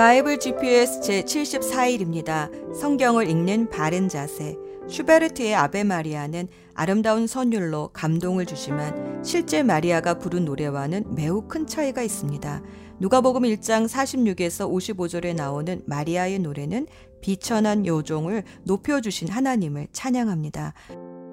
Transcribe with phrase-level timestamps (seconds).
[0.00, 2.74] 바이블 GPS 제 74일입니다.
[2.74, 4.56] 성경을 읽는 바른 자세.
[4.88, 12.62] 슈베르트의 아베 마리아는 아름다운 선율로 감동을 주지만 실제 마리아가 부른 노래와는 매우 큰 차이가 있습니다.
[12.98, 16.86] 누가복음 1장 46에서 55절에 나오는 마리아의 노래는
[17.20, 20.72] 비천한 요종을 높여주신 하나님을 찬양합니다.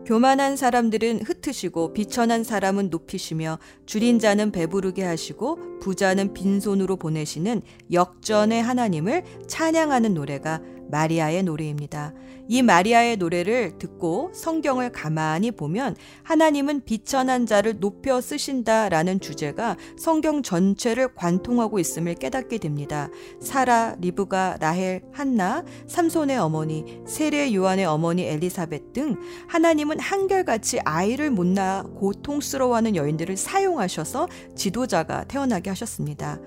[0.08, 7.62] 교만한 사람들은 흩으시고 비천한 사람은 높이시며 줄인 자는 배부르게 하시고 부자는 빈손으로 보내시는
[7.92, 12.14] 역전의 하나님을 찬양하는 노래가 마리아의 노래입니다.
[12.50, 21.13] 이 마리아의 노래를 듣고 성경을 가만히 보면 하나님은 비천한 자를 높여 쓰신다라는 주제가 성경 전체를
[21.15, 23.10] 관통하고 있음을 깨닫게 됩니다.
[23.41, 31.46] 사라, 리브가, 라헬, 한나, 삼손의 어머니, 세례 요한의 어머니 엘리사벳 등 하나님은 한결같이 아이를 못
[31.46, 36.39] 낳아 고통스러워하는 여인들을 사용하셔서 지도자가 태어나게 하셨습니다.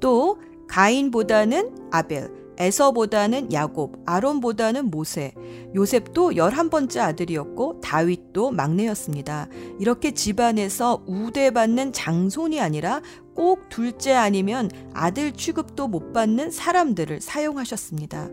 [0.00, 0.38] 또
[0.68, 5.32] 가인보다는 아벨, 에서보다는 야곱, 아론보다는 모세,
[5.74, 9.48] 요셉도 11번째 아들이었고 다윗도 막내였습니다.
[9.80, 13.02] 이렇게 집안에서 우대받는 장손이 아니라
[13.34, 18.30] 꼭 둘째 아니면 아들 취급도 못 받는 사람들을 사용하셨습니다.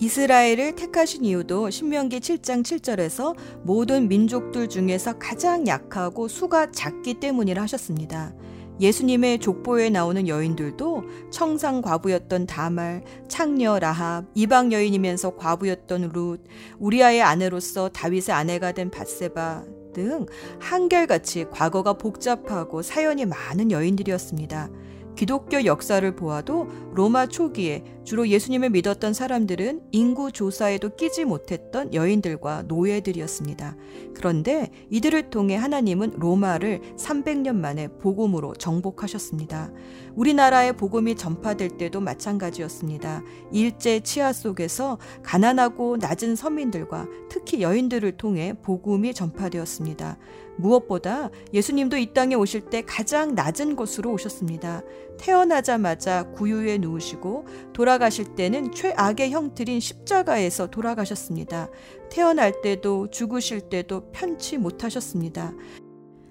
[0.00, 8.34] 이스라엘을 택하신 이유도 신명기 7장 7절에서 모든 민족들 중에서 가장 약하고 수가 작기 때문이라 하셨습니다.
[8.80, 16.40] 예수님의 족보에 나오는 여인들도 청상 과부였던 다말, 창녀 라합, 이방 여인이면서 과부였던 룻,
[16.78, 20.26] 우리아의 아내로서 다윗의 아내가 된 바세바 등
[20.60, 24.70] 한결같이 과거가 복잡하고 사연이 많은 여인들이었습니다.
[25.16, 33.76] 기독교 역사를 보아도 로마 초기에 주로 예수님을 믿었던 사람들은 인구 조사에도 끼지 못했던 여인들과 노예들이었습니다.
[34.14, 39.72] 그런데 이들을 통해 하나님은 로마를 300년 만에 복음으로 정복하셨습니다.
[40.14, 43.22] 우리나라의 복음이 전파될 때도 마찬가지였습니다.
[43.52, 50.18] 일제 치하 속에서 가난하고 낮은 서민들과 특히 여인들을 통해 복음이 전파되었습니다.
[50.56, 54.82] 무엇보다 예수님도 이 땅에 오실 때 가장 낮은 곳으로 오셨습니다.
[55.18, 61.70] 태어나자마자 구유에 누우시고 돌아가실 때는 최악의 형틀인 십자가에서 돌아가셨습니다.
[62.10, 65.52] 태어날 때도 죽으실 때도 편치 못하셨습니다.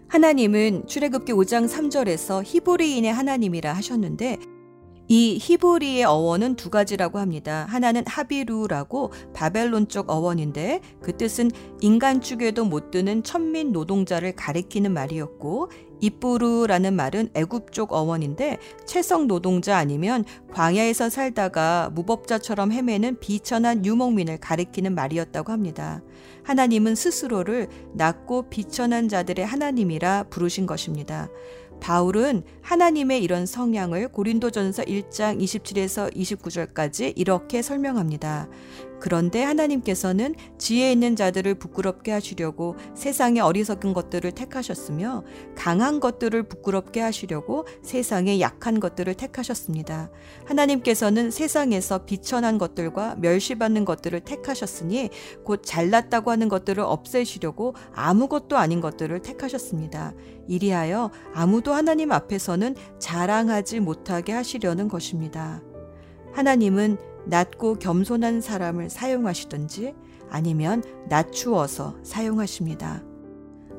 [0.08, 4.38] 하나님은 출애굽기 5장 3절에서 히브리인의 하나님이라 하셨는데
[5.10, 7.66] 이 히브리의 어원은 두 가지라고 합니다.
[7.70, 11.52] 하나는 하비루라고 바벨론쪽 어원인데 그 뜻은
[11.82, 15.70] 인간 축에도 못 드는 천민 노동자를 가리키는 말이었고
[16.04, 24.96] 이뿌르라는 말은 애굽 쪽 어원인데 채성 노동자 아니면 광야에서 살다가 무법자처럼 헤매는 비천한 유목민을 가리키는
[24.96, 26.02] 말이었다고 합니다.
[26.44, 31.30] 하나님은 스스로를 낮고 비천한 자들의 하나님이라 부르신 것입니다.
[31.80, 38.48] 바울은 하나님의 이런 성향을 고린도전서 1장 27에서 29절까지 이렇게 설명합니다.
[39.04, 45.26] 그런데 하나님께서는 지혜 있는 자들을 부끄럽게 하시려고 세상의 어리석은 것들을 택하셨으며
[45.58, 50.10] 강한 것들을 부끄럽게 하시려고 세상의 약한 것들을 택하셨습니다.
[50.46, 55.10] 하나님께서는 세상에서 비천한 것들과 멸시받는 것들을 택하셨으니
[55.44, 60.14] 곧 잘났다고 하는 것들을 없애시려고 아무것도 아닌 것들을 택하셨습니다.
[60.48, 65.62] 이리하여 아무도 하나님 앞에서는 자랑하지 못하게 하시려는 것입니다.
[66.32, 69.94] 하나님은 낮고 겸손한 사람을 사용하시든지
[70.30, 73.04] 아니면 낮추어서 사용하십니다.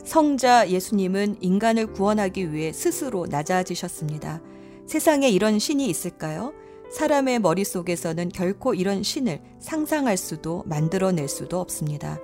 [0.05, 4.43] 성자 예수님은 인간을 구원하기 위해 스스로 낮아지셨습니다.
[4.87, 6.53] 세상에 이런 신이 있을까요?
[6.93, 12.19] 사람의 머릿속에서는 결코 이런 신을 상상할 수도 만들어낼 수도 없습니다.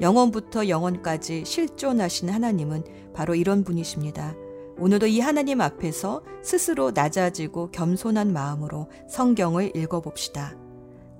[0.00, 2.84] 영원부터 영원까지 실존하신 하나님은
[3.14, 4.34] 바로 이런 분이십니다.
[4.78, 10.65] 오늘도 이 하나님 앞에서 스스로 낮아지고 겸손한 마음으로 성경을 읽어봅시다.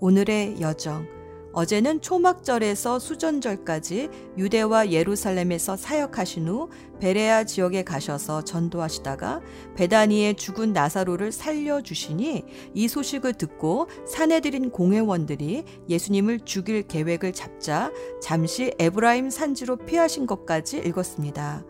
[0.00, 1.06] 오늘의 여정.
[1.54, 6.68] 어제는 초막절에서 수전절까지 유대와 예루살렘에서 사역하신 후
[7.00, 9.40] 베레아 지역에 가셔서 전도하시다가
[9.74, 17.90] 베다니에 죽은 나사로를 살려주시니 이 소식을 듣고 사내들인 공회원들이 예수님을 죽일 계획을 잡자
[18.20, 21.64] 잠시 에브라임 산지로 피하신 것까지 읽었습니다.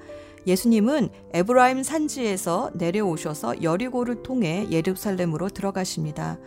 [0.49, 6.39] 예수님은 에브라임 산지에서 내려오셔서 여리고를 통해 예루살렘으로 들어가십니다.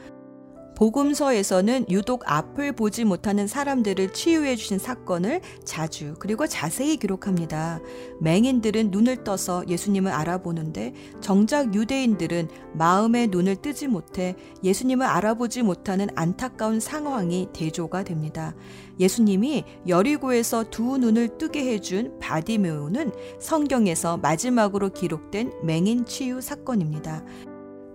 [0.80, 7.82] 복음서에서는 유독 앞을 보지 못하는 사람들을 치유해 주신 사건을 자주 그리고 자세히 기록합니다.
[8.22, 16.80] 맹인들은 눈을 떠서 예수님을 알아보는데 정작 유대인들은 마음의 눈을 뜨지 못해 예수님을 알아보지 못하는 안타까운
[16.80, 18.56] 상황이 대조가 됩니다.
[19.02, 23.12] 예수님이 여리고에서 두 눈을 뜨게 해준 바디메오는
[23.42, 27.26] 성경에서 마지막으로 기록된 맹인 치유 사건입니다.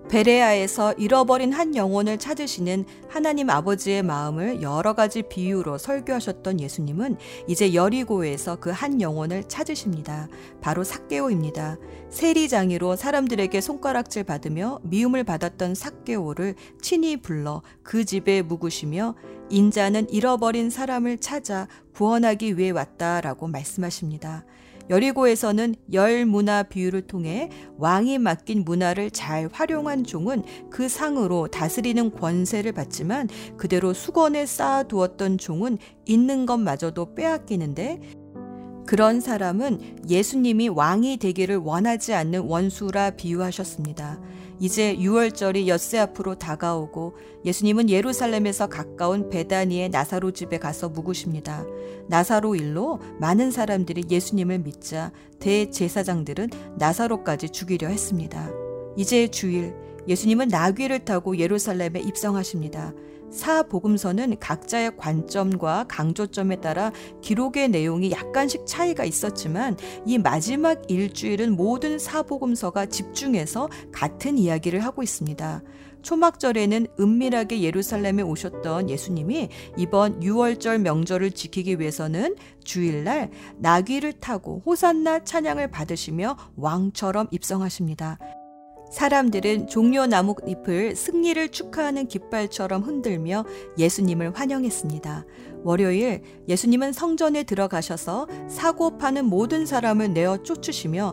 [0.08, 7.16] 베레아에서 잃어버린 한 영혼을 찾으시는 하나님 아버지의 마음을 여러 가지 비유로 설교하셨던 예수님은
[7.48, 10.28] 이제 여리고에서 그 한 영혼을 찾으십니다.
[10.60, 11.78] 바로 삭개오입니다.
[12.10, 19.14] 세리장이로 사람들에게 손가락질 받으며 미움을 받았던 삭개오를 친히 불러 그 집에 묵으시며
[19.48, 24.44] 인자는 잃어버린 사람을 찾아 구원하기 위해 왔다라고 말씀하십니다.
[24.90, 32.72] 여리고에서는 열 문화 비유를 통해 왕이 맡긴 문화를 잘 활용한 종은 그 상으로 다스리는 권세를
[32.72, 38.00] 받지만 그대로 수건에 쌓아두었던 종은 있는 것마저도 빼앗기는데
[38.86, 44.20] 그런 사람은 예수님이 왕이 되기를 원하지 않는 원수라 비유하셨습니다.
[44.64, 51.66] 이제 6월절이 엿새 앞으로 다가오고 예수님은 예루살렘에서 가까운 베다니의 나사로 집에 가서 묵으십니다.
[52.08, 58.48] 나사로 일로 많은 사람들이 예수님을 믿자 대제사장들은 나사로까지 죽이려 했습니다.
[58.96, 59.74] 이제 주일
[60.08, 62.94] 예수님은 나귀를 타고 예루살렘에 입성하십니다.
[63.34, 69.76] 사복음서는 각자의 관점과 강조점에 따라 기록의 내용이 약간씩 차이가 있었지만
[70.06, 75.62] 이 마지막 일주일은 모든 사복음서가 집중해서 같은 이야기를 하고 있습니다.
[76.04, 85.70] 초막절에는 은밀하게 예루살렘에 오셨던 예수님이 이번 6월절 명절을 지키기 위해서는 주일날 나귀를 타고 호산나 찬양을
[85.70, 88.18] 받으시며 왕처럼 입성하십니다.
[88.94, 93.44] 사람들은 종려 나뭇잎을 승리를 축하하는 깃발처럼 흔들며
[93.76, 95.26] 예수님을 환영했습니다.
[95.64, 101.12] 월요일 예수님은 성전에 들어가셔서 사고 파는 모든 사람을 내어 쫓으시며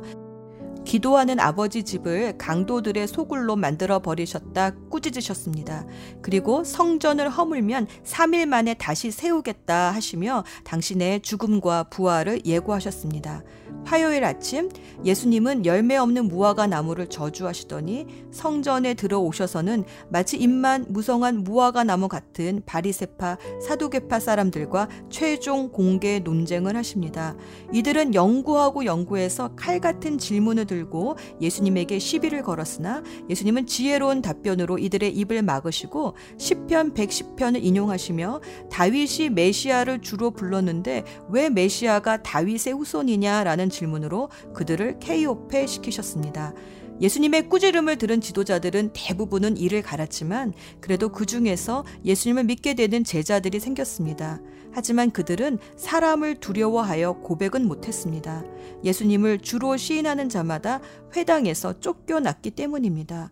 [0.85, 5.87] 기도하는 아버지 집을 강도들의 소굴로 만들어 버리셨다 꾸짖으셨습니다.
[6.21, 13.43] 그리고 성전을 허물면 3일 만에 다시 세우겠다 하시며 당신의 죽음과 부활을 예고하셨습니다.
[13.85, 14.69] 화요일 아침
[15.03, 23.37] 예수님은 열매 없는 무화과 나무를 저주하시더니 성전에 들어오셔서는 마치 입만 무성한 무화과 나무 같은 바리세파
[23.65, 27.35] 사두개파 사람들과 최종 공개 논쟁을 하십니다.
[27.73, 35.41] 이들은 연구하고 연구해서 칼 같은 질문을 들고 예수님에게 시비를 걸었으나 예수님은 지혜로운 답변으로 이들의 입을
[35.41, 45.65] 막으시고 시편 110편을 인용하시며 다윗이 메시아를 주로 불렀는데 왜 메시아가 다윗의 후손이냐라는 질문으로 그들을 케이오페
[45.65, 46.53] 시키셨습니다.
[47.01, 54.39] 예수님의 꾸지름을 들은 지도자들은 대부분은 이를 갈았지만 그래도 그 중에서 예수님을 믿게 되는 제자들이 생겼습니다.
[54.71, 58.43] 하지만 그들은 사람을 두려워하여 고백은 못했습니다.
[58.83, 60.79] 예수님을 주로 시인하는 자마다
[61.15, 63.31] 회당에서 쫓겨났기 때문입니다.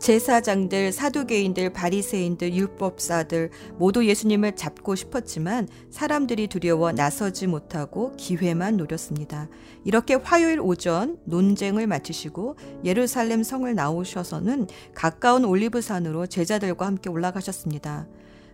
[0.00, 9.50] 제사장들, 사두개인들, 바리새인들, 율법사들 모두 예수님을 잡고 싶었지만 사람들이 두려워 나서지 못하고 기회만 노렸습니다.
[9.84, 18.08] 이렇게 화요일 오전 논쟁을 마치시고 예루살렘 성을 나오셔서는 가까운 올리브산으로 제자들과 함께 올라가셨습니다.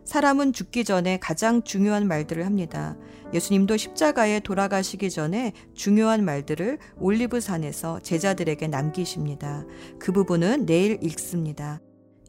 [0.07, 2.97] 사람은 죽기 전에 가장 중요한 말들을 합니다.
[3.35, 9.67] 예수님도 십자가에 돌아가시기 전에 중요한 말들을 올리브산에서 제자들에게 남기십니다.
[9.99, 11.81] 그 부분은 내일 읽습니다.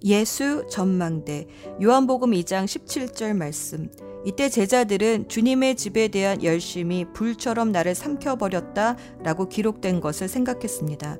[0.03, 1.47] 예수 전망대
[1.81, 3.89] 요한복음 2장 17절 말씀
[4.25, 11.18] 이때 제자들은 주님의 집에 대한 열심이 불처럼 나를 삼켜버렸다 라고 기록된 것을 생각했습니다.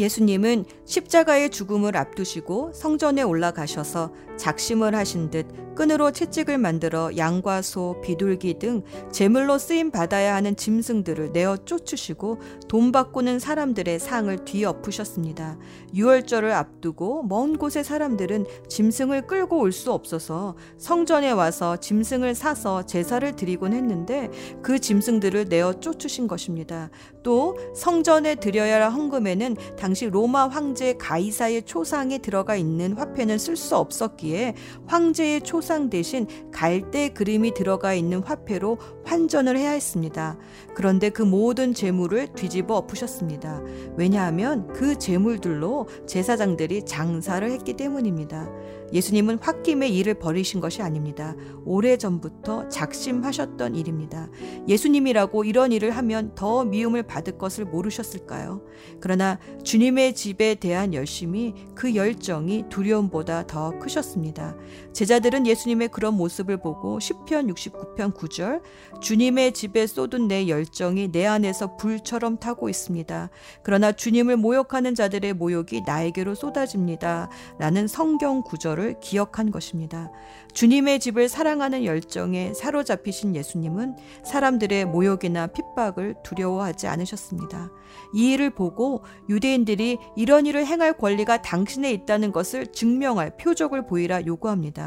[0.00, 8.58] 예수님은 십자가의 죽음을 앞두시고 성전에 올라가셔서 작심을 하신 듯 끈으로 채찍을 만들어 양과 소, 비둘기
[8.58, 12.38] 등 제물로 쓰임 받아야 하는 짐승들을 내어 쫓으시고
[12.68, 15.58] 돈 바꾸는 사람들의 상을 뒤엎으셨습니다.
[15.94, 23.36] 유월절을 앞두고 먼 곳의 사람들은 짐승을 끌고 올 수 없어서 성전에 와서 짐승을 사서 제사를
[23.36, 24.28] 드리곤 했는데
[24.62, 26.90] 그 짐승들을 내어 쫓으신 것입니다.
[27.22, 33.76] 또 성전에 드려야 할 헌금에는 당시 로마 황제 가이사의 초상에 들어가 있는 화폐는 쓸 수
[33.76, 34.54] 없었기에
[34.86, 38.78] 황제의 초상 대신 갈대 그림이 들어가 있는 화폐로
[39.10, 40.38] 환전을 해야 했습니다.
[40.72, 43.60] 그런데 그 모든 재물을 뒤집어 엎으셨습니다.
[43.96, 48.48] 왜냐하면 그 재물들로 제사장들이 장사를 했기 때문입니다.
[48.92, 51.34] 예수님은 홧김에 일을 벌이신 것이 아닙니다.
[51.64, 54.28] 오래전부터 작심하셨던 일입니다.
[54.68, 58.62] 예수님이라고 이런 일을 하면 더 미움을 받을 것을 모르셨을까요?
[59.00, 64.56] 그러나 주님의 집에 대한 열심이 그 열정이 두려움보다 더 크셨습니다.
[64.92, 68.60] 제자들은 예수님의 그런 모습을 보고 10편 69편 9절
[69.00, 73.30] 주님의 집에 쏟은 내 열정이 내 안에서 불처럼 타고 있습니다.
[73.62, 77.30] 그러나 주님을 모욕하는 자들의 모욕이 나에게로 쏟아집니다.
[77.58, 80.10] 라는 성경 구절을 기억한 것입니다.
[80.52, 87.70] 주님의 집을 사랑하는 열정에 사로잡히신 예수님은 사람들의 모욕이나 핍박을 두려워하지 않으셨습니다.
[88.14, 94.79] 이 일을 보고 유대인들이 이런 일을 행할 권리가 당신에 있다는 것을 증명할 표적을 보이라 요구합니다.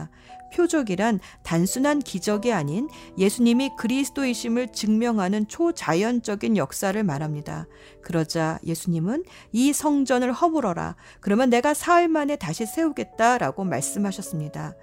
[0.53, 7.67] 표적이란 단순한 기적이 아닌 예수님이 그리스도이심을 증명하는 초자연적인 역사를 말합니다.
[8.03, 10.95] 그러자 예수님은 이 성전을 허물어라.
[11.21, 14.75] 그러면 내가 사흘 만에 다시 세우겠다라고 말씀하셨습니다.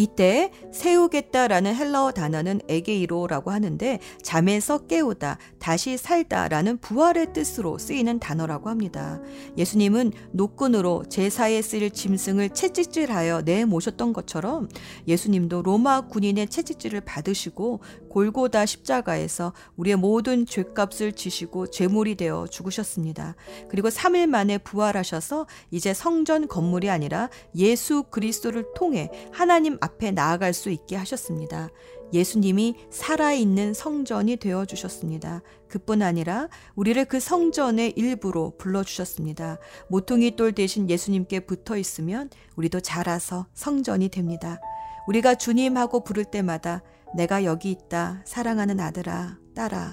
[0.00, 9.20] 이때 세우겠다라는 헬라어 단어는 에게이로라고 하는데 잠에서 깨우다, 다시 살다라는 부활의 뜻으로 쓰이는 단어라고 합니다.
[9.58, 14.70] 예수님은 노끈으로 제사에 쓰일 짐승을 채찍질하여 내모셨던 것처럼
[15.06, 17.80] 예수님도 로마 군인의 채찍질을 받으시고
[18.10, 23.36] 골고다 십자가에서 우리의 모든 죄값을 지시고 제물이 되어 죽으셨습니다.
[23.68, 30.70] 그리고 3일 만에 부활하셔서 이제 성전 건물이 아니라 예수 그리스도를 통해 하나님 앞에 나아갈 수
[30.70, 31.70] 있게 하셨습니다.
[32.12, 35.42] 예수님이 살아있는 성전이 되어 주셨습니다.
[35.68, 39.58] 그뿐 아니라 우리를 그 성전의 일부로 불러 주셨습니다.
[39.88, 44.60] 모퉁이 돌 대신 예수님께 붙어 있으면 우리도 자라서 성전이 됩니다.
[45.06, 46.82] 우리가 주님하고 부를 때마다
[47.14, 48.22] 내가 여기 있다.
[48.24, 49.92] 사랑하는 아들아, 딸아.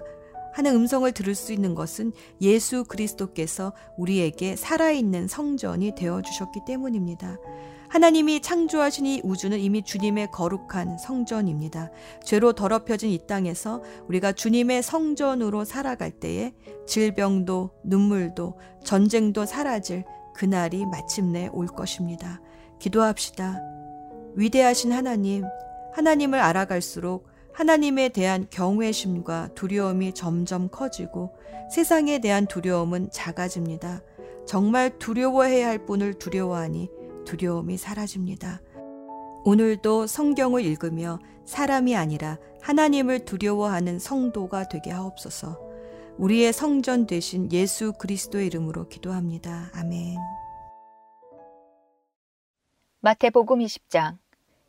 [0.53, 7.37] 하는 음성을 들을 수 있는 것은 예수 그리스도께서 우리에게 살아있는 성전이 되어 주셨기 때문입니다.
[7.89, 11.91] 하나님이 창조하신 이 우주는 이미 주님의 거룩한 성전입니다.
[12.23, 16.53] 죄로 더럽혀진 이 땅에서 우리가 주님의 성전으로 살아갈 때에
[16.85, 20.03] 질병도 눈물도 전쟁도 사라질
[20.35, 22.41] 그날이 마침내 올 것입니다.
[22.79, 23.61] 기도합시다.
[24.35, 25.43] 위대하신 하나님,
[25.97, 31.35] 하나님을 알아갈수록 하나님에 대한 경외심과 두려움이 점점 커지고
[31.73, 34.03] 세상에 대한 두려움은 작아집니다.
[34.45, 36.91] 정말 두려워해야 할 분을 두려워하니
[37.25, 38.61] 두려움이 사라집니다.
[39.43, 45.59] 오늘도 성경을 읽으며 사람이 아니라 하나님을 두려워하는 성도가 되게 하옵소서.
[46.19, 49.71] 우리의 성전 되신 예수 그리스도의 이름으로 기도합니다.
[49.73, 50.17] 아멘.
[53.01, 54.17] 마태복음 20장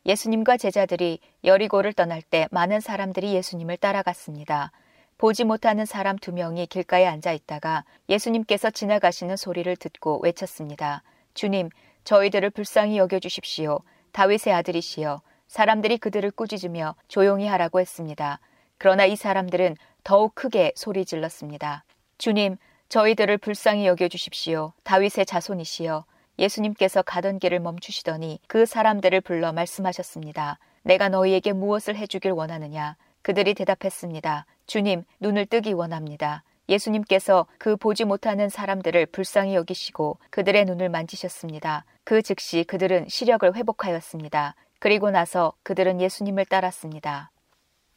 [0.08, 4.72] 예수님과 제자들이 여리고를 떠날 때 많은 사람들이 예수님을 따라갔습니다.
[5.18, 11.02] 보지 못하는 사람 두 명이 길가에 앉아 있다가 예수님께서 지나가시는 소리를 듣고 외쳤습니다.
[11.34, 11.68] 주님,
[12.04, 13.80] 저희들을 불쌍히 여겨 주십시오.
[14.12, 15.20] 다윗의 아들이시여.
[15.46, 18.40] 사람들이 그들을 꾸짖으며 조용히 하라고 했습니다.
[18.78, 21.84] 그러나 이 사람들은 더욱 크게 소리 질렀습니다.
[22.16, 22.56] 주님,
[22.88, 24.72] 저희들을 불쌍히 여겨 주십시오.
[24.84, 26.06] 다윗의 자손이시여.
[26.38, 30.58] 예수님께서 가던 길을 멈추시더니 그 사람들을 불러 말씀하셨습니다.
[30.82, 32.96] 내가 너희에게 무엇을 해주길 원하느냐?
[33.22, 34.46] 그들이 대답했습니다.
[34.66, 36.44] 주님, 눈을 뜨기 원합니다.
[36.68, 41.84] 예수님께서 그 보지 못하는 사람들을 불쌍히 여기시고 그들의 눈을 만지셨습니다.
[42.04, 44.54] 그 즉시 그들은 시력을 회복하였습니다.
[44.78, 47.30] 그리고 나서 그들은 예수님을 따랐습니다.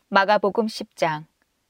[0.09, 1.25] 마가복음 10장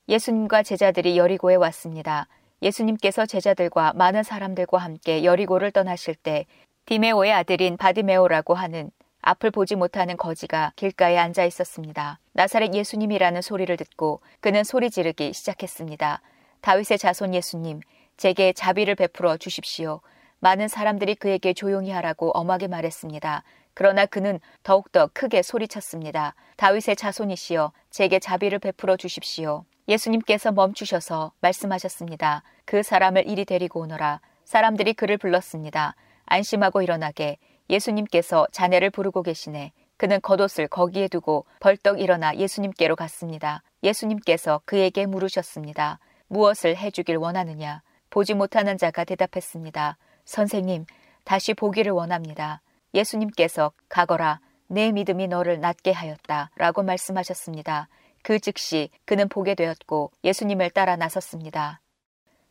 [0.08, 2.28] 예수님과 제자들이 여리고에 왔습니다.
[2.62, 6.46] 예수님께서 제자들과 많은 사람들과 함께 여리고를 떠나실 때
[6.86, 8.91] 디메오의 아들인 바디메오라고 하는
[9.22, 12.20] 앞을 보지 못하는 거지가 길가에 앉아 있었습니다.
[12.34, 16.22] 나사렛 예수님이라는 소리를 듣고 그는 소리 지르기 시작했습니다.
[16.62, 17.82] 다윗의 자손 예수님,
[18.18, 20.01] 제게 자비를 베풀어 주십시오.
[20.39, 23.44] 많은 사람들이 그에게 조용히 하라고 엄하게 말했습니다.
[23.74, 26.36] 그러나 그는 더욱더 크게 소리쳤습니다.
[26.58, 29.65] 다윗의 자손이시여, 제게 자비를 베풀어 주십시오.
[29.88, 32.44] 예수님께서 멈추셔서 말씀하셨습니다.
[32.66, 34.22] 그 사람을 이리 데리고 오너라.
[34.44, 35.96] 사람들이 그를 불렀습니다.
[36.26, 37.38] 안심하고 일어나게
[37.70, 39.72] 예수님께서 자네를 부르고 계시네.
[39.98, 43.62] 그는 겉옷을 거기에 두고 벌떡 일어나 예수님께로 갔습니다.
[43.84, 46.00] 예수님께서 그에게 물으셨습니다.
[46.28, 47.82] 무엇을 해주길 원하느냐?
[48.10, 49.98] 보지 못하는 자가 대답했습니다.
[50.26, 50.86] 선생님,
[51.24, 52.62] 다시 보기를 원합니다.
[52.94, 54.40] 예수님께서 가거라.
[54.68, 56.50] 내 믿음이 너를 낫게 하였다.
[56.56, 57.88] 라고 말씀하셨습니다.
[58.24, 61.82] 그 즉시 그는 보게 되었고 예수님을 따라 나섰습니다.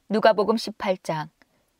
[0.08, 1.28] 누가복음 18장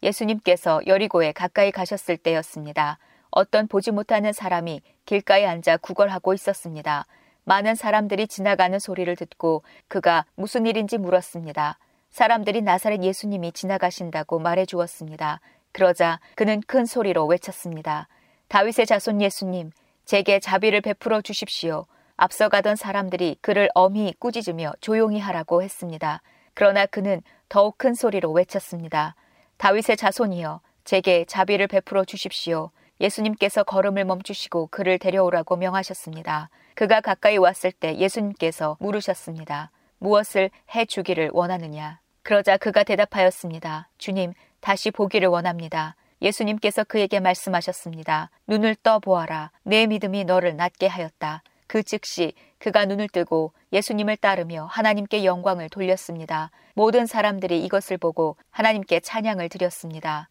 [0.03, 2.99] 예수님께서 여리고에 가까이 가셨을 때였습니다.
[3.31, 7.07] 어떤 보지 못하는 사람이 길가에 앉아 구걸하고 있었습니다.
[7.45, 11.79] 많은 사람들이 지나가는 소리를 듣고 그가 무슨 일인지 물었습니다.
[12.11, 15.41] 사람들이 나사렛 예수님이 지나가신다고 말해 주었습니다.
[15.73, 18.09] 그러자 그는 큰 소리로 외쳤습니다.
[18.49, 19.71] 다윗의 자손 예수님,
[20.05, 21.87] 제게 자비를 베풀어 주십시오.
[22.21, 26.21] 앞서가던 사람들이 그를 엄히 꾸짖으며 조용히 하라고 했습니다.
[26.53, 29.15] 그러나 그는 더욱 큰 소리로 외쳤습니다.
[29.57, 32.73] 다윗의 자손이여, 제게 자비를 베풀어 주십시오.
[33.01, 36.51] 예수님께서 걸음을 멈추시고 그를 데려오라고 명하셨습니다.
[36.75, 39.71] 그가 가까이 왔을 때 예수님께서 물으셨습니다.
[39.99, 42.01] 무엇을 해 주기를 원하느냐?
[42.23, 43.89] 그러자 그가 대답하였습니다.
[43.97, 45.97] 주님, 다시 보기를 원합니다.
[46.21, 48.29] 예수님께서 그에게 말씀하셨습니다.
[48.47, 49.53] 눈을 떠 보아라.
[49.63, 51.43] 내 믿음이 너를 낫게 하였다.
[51.71, 56.51] 그 즉시 그가 눈을 뜨고 예수님을 따르며 하나님께 영광을 돌렸습니다.
[56.75, 60.29] 모든 사람들이 이것을 보고 하나님께 찬양을 드렸습니다.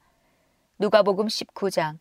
[0.80, 1.98] 누가복음 19장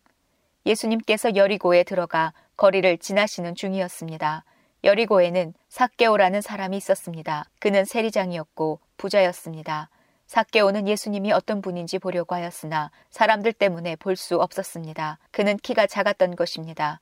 [0.65, 4.43] 예수님께서 여리고에 들어가 거리를 지나시는 중이었습니다.
[4.83, 7.45] 여리고에는 삭개오라는 사람이 있었습니다.
[7.61, 9.89] 그는 세리장이었고 부자였습니다.
[10.27, 15.17] 삭개오는 예수님이 어떤 분인지 보려고 하였으나 사람들 때문에 볼 수 없었습니다.
[15.31, 16.99] 그는 키가 작았던 것입니다.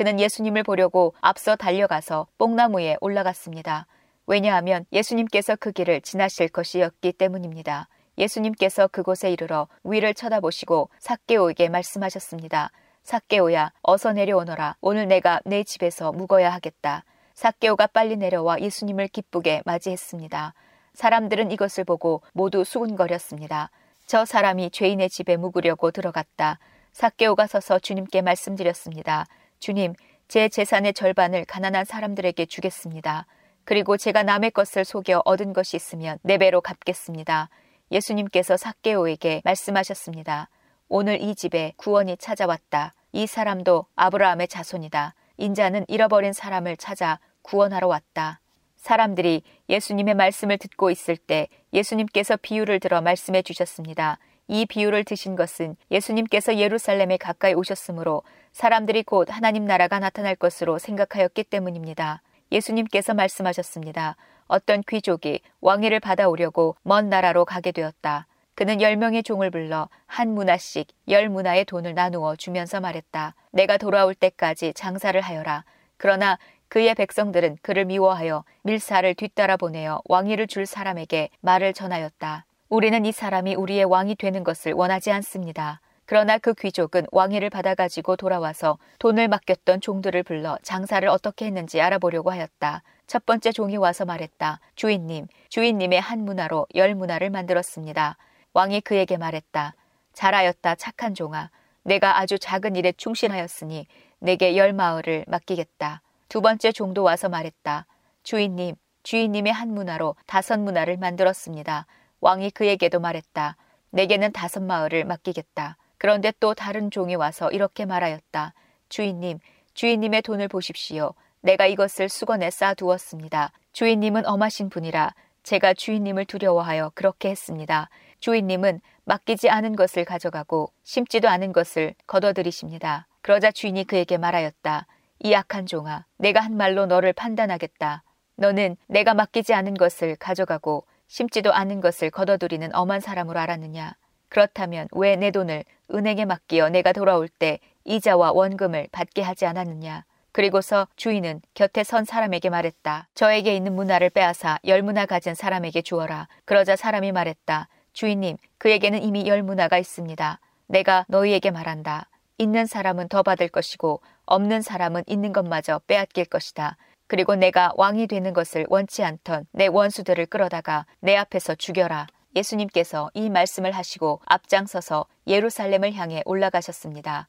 [0.00, 3.86] 그는 예수님을 보려고 앞서 달려가서 뽕나무에 올라갔습니다.
[4.26, 7.86] 왜냐하면 예수님께서 그 길을 지나실 것이었기 때문입니다.
[8.16, 12.70] 예수님께서 그곳에 이르러 위를 쳐다보시고 삭개오에게 말씀하셨습니다.
[13.02, 14.76] 삭개오야, 어서 내려오너라.
[14.80, 17.04] 오늘 내가 내 집에서 묵어야 하겠다.
[17.34, 20.54] 삭개오가 빨리 내려와 예수님을 기쁘게 맞이했습니다.
[20.94, 23.70] 사람들은 이것을 보고 모두 수군거렸습니다.
[24.06, 26.58] 저 사람이 죄인의 집에 묵으려고 들어갔다.
[26.94, 29.26] 삭개오가 서서 주님께 말씀드렸습니다.
[29.60, 29.92] 주님,
[30.26, 33.26] 제 재산의 절반을 가난한 사람들에게 주겠습니다.
[33.64, 37.50] 그리고 제가 남의 것을 속여 얻은 것이 있으면 네 배로 갚겠습니다.
[37.92, 40.48] 예수님께서 삭개오에게 말씀하셨습니다.
[40.88, 42.94] 오늘 이 집에 구원이 찾아왔다.
[43.12, 45.14] 이 사람도 아브라함의 자손이다.
[45.36, 48.40] 인자는 잃어버린 사람을 찾아 구원하러 왔다.
[48.76, 54.18] 사람들이 예수님의 말씀을 듣고 있을 때 예수님께서 비유를 들어 말씀해 주셨습니다.
[54.52, 61.44] 이 비유를 드신 것은 예수님께서 예루살렘에 가까이 오셨으므로 사람들이 곧 하나님 나라가 나타날 것으로 생각하였기
[61.44, 62.20] 때문입니다.
[62.50, 64.16] 예수님께서 말씀하셨습니다.
[64.48, 68.26] 어떤 귀족이 왕위를 받아오려고 먼 나라로 가게 되었다.
[68.56, 73.36] 그는 열 명의 종을 불러 한 문화씩 열 문화의 돈을 나누어 주면서 말했다.
[73.52, 75.64] 내가 돌아올 때까지 장사를 하여라.
[75.96, 82.46] 그러나 그의 백성들은 그를 미워하여 밀사를 뒤따라 보내어 왕위를 줄 사람에게 말을 전하였다.
[82.70, 85.80] 우리는 이 사람이 우리의 왕이 되는 것을 원하지 않습니다.
[86.06, 92.84] 그러나 그 귀족은 왕위를 받아가지고 돌아와서 돈을 맡겼던 종들을 불러 장사를 어떻게 했는지 알아보려고 하였다.
[93.08, 94.60] 첫 번째 종이 와서 말했다.
[94.76, 98.16] 주인님, 주인님의 한 문화로 열 문화를 만들었습니다.
[98.52, 99.74] 왕이 그에게 말했다.
[100.12, 101.50] 잘하였다, 착한 종아.
[101.82, 103.88] 내가 아주 작은 일에 충실하였으니
[104.20, 106.02] 내게 열 마을을 맡기겠다.
[106.28, 107.86] 두 번째 종도 와서 말했다.
[108.22, 111.86] 주인님, 주인님의 한 문화로 다섯 문화를 만들었습니다.
[112.20, 113.56] 왕이 그에게도 말했다.
[113.90, 115.76] 내게는 다섯 마을을 맡기겠다.
[115.98, 118.54] 그런데 또 다른 종이 와서 이렇게 말하였다.
[118.88, 119.38] 주인님,
[119.74, 121.14] 주인님의 돈을 보십시오.
[121.40, 123.52] 내가 이것을 수건에 쌓아두었습니다.
[123.72, 127.88] 주인님은 엄하신 분이라 제가 주인님을 두려워하여 그렇게 했습니다.
[128.20, 133.06] 주인님은 맡기지 않은 것을 가져가고 심지도 않은 것을 거둬들이십니다.
[133.22, 134.86] 그러자 주인이 그에게 말하였다.
[135.20, 138.02] 이 악한 종아, 내가 한 말로 너를 판단하겠다.
[138.36, 143.94] 너는 내가 맡기지 않은 것을 가져가고 심지도 않은 것을 거둬들이는 엄한 사람으로 알았느냐?
[144.28, 150.04] 그렇다면 왜 내 돈을 은행에 맡기어 내가 돌아올 때 이자와 원금을 받게 하지 않았느냐?
[150.30, 153.08] 그리고서 주인은 곁에 선 사람에게 말했다.
[153.14, 156.28] 저에게 있는 문화를 빼앗아 열 문화 가진 사람에게 주어라.
[156.44, 157.66] 그러자 사람이 말했다.
[157.92, 160.38] 주인님, 그에게는 이미 열 문화가 있습니다.
[160.68, 162.08] 내가 너희에게 말한다.
[162.38, 166.76] 있는 사람은 더 받을 것이고 없는 사람은 있는 것마저 빼앗길 것이다.
[167.10, 172.06] 그리고 내가 왕이 되는 것을 원치 않던 내 원수들을 끌어다가 내 앞에서 죽여라.
[172.36, 177.26] 예수님께서 이 말씀을 하시고 앞장서서 예루살렘을 향해 올라가셨습니다.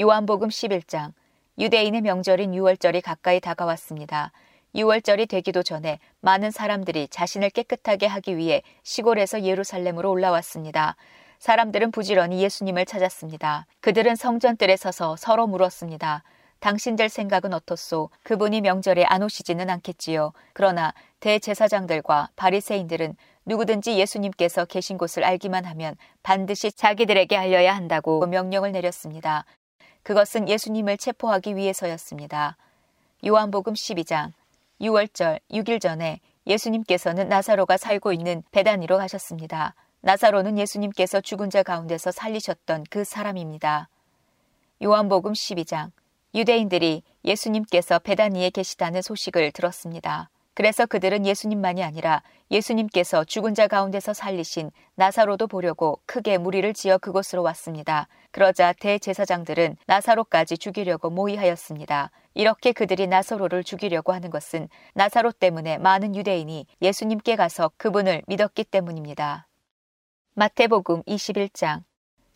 [0.00, 1.12] 요한복음 11장
[1.60, 4.32] 유대인의 명절인 6월절이 가까이 다가왔습니다.
[4.74, 10.96] 6월절이 되기도 전에 많은 사람들이 자신을 깨끗하게 하기 위해 시골에서 예루살렘으로 올라왔습니다.
[11.38, 13.66] 사람들은 부지런히 예수님을 찾았습니다.
[13.80, 16.24] 그들은 성전뜰에 서서 서로 물었습니다.
[16.62, 18.08] 당신들 생각은 어떻소?
[18.22, 20.32] 그분이 명절에 안 오시지는 않겠지요.
[20.52, 29.44] 그러나 대제사장들과 바리새인들은 누구든지 예수님께서 계신 곳을 알기만 하면 반드시 자기들에게 알려야 한다고 명령을 내렸습니다.
[30.04, 32.56] 그것은 예수님을 체포하기 위해서였습니다.
[33.26, 34.30] 요한복음 12장
[34.80, 39.74] 6월절 6일 전에 예수님께서는 나사로가 살고 있는 베다니로 가셨습니다.
[40.00, 43.88] 나사로는 예수님께서 죽은 자 가운데서 살리셨던 그 사람입니다.
[44.80, 45.90] 요한복음 12장
[46.34, 50.30] 유대인들이 예수님께서 베다니에 계시다는 소식을 들었습니다.
[50.54, 57.42] 그래서 그들은 예수님만이 아니라 예수님께서 죽은 자 가운데서 살리신 나사로도 보려고 크게 무리를 지어 그곳으로
[57.42, 58.08] 왔습니다.
[58.30, 62.10] 그러자 대제사장들은 나사로까지 죽이려고 모의하였습니다.
[62.34, 69.46] 이렇게 그들이 나사로를 죽이려고 하는 것은 나사로 때문에 많은 유대인이 예수님께 가서 그분을 믿었기 때문입니다.
[70.34, 71.82] 마태복음 21장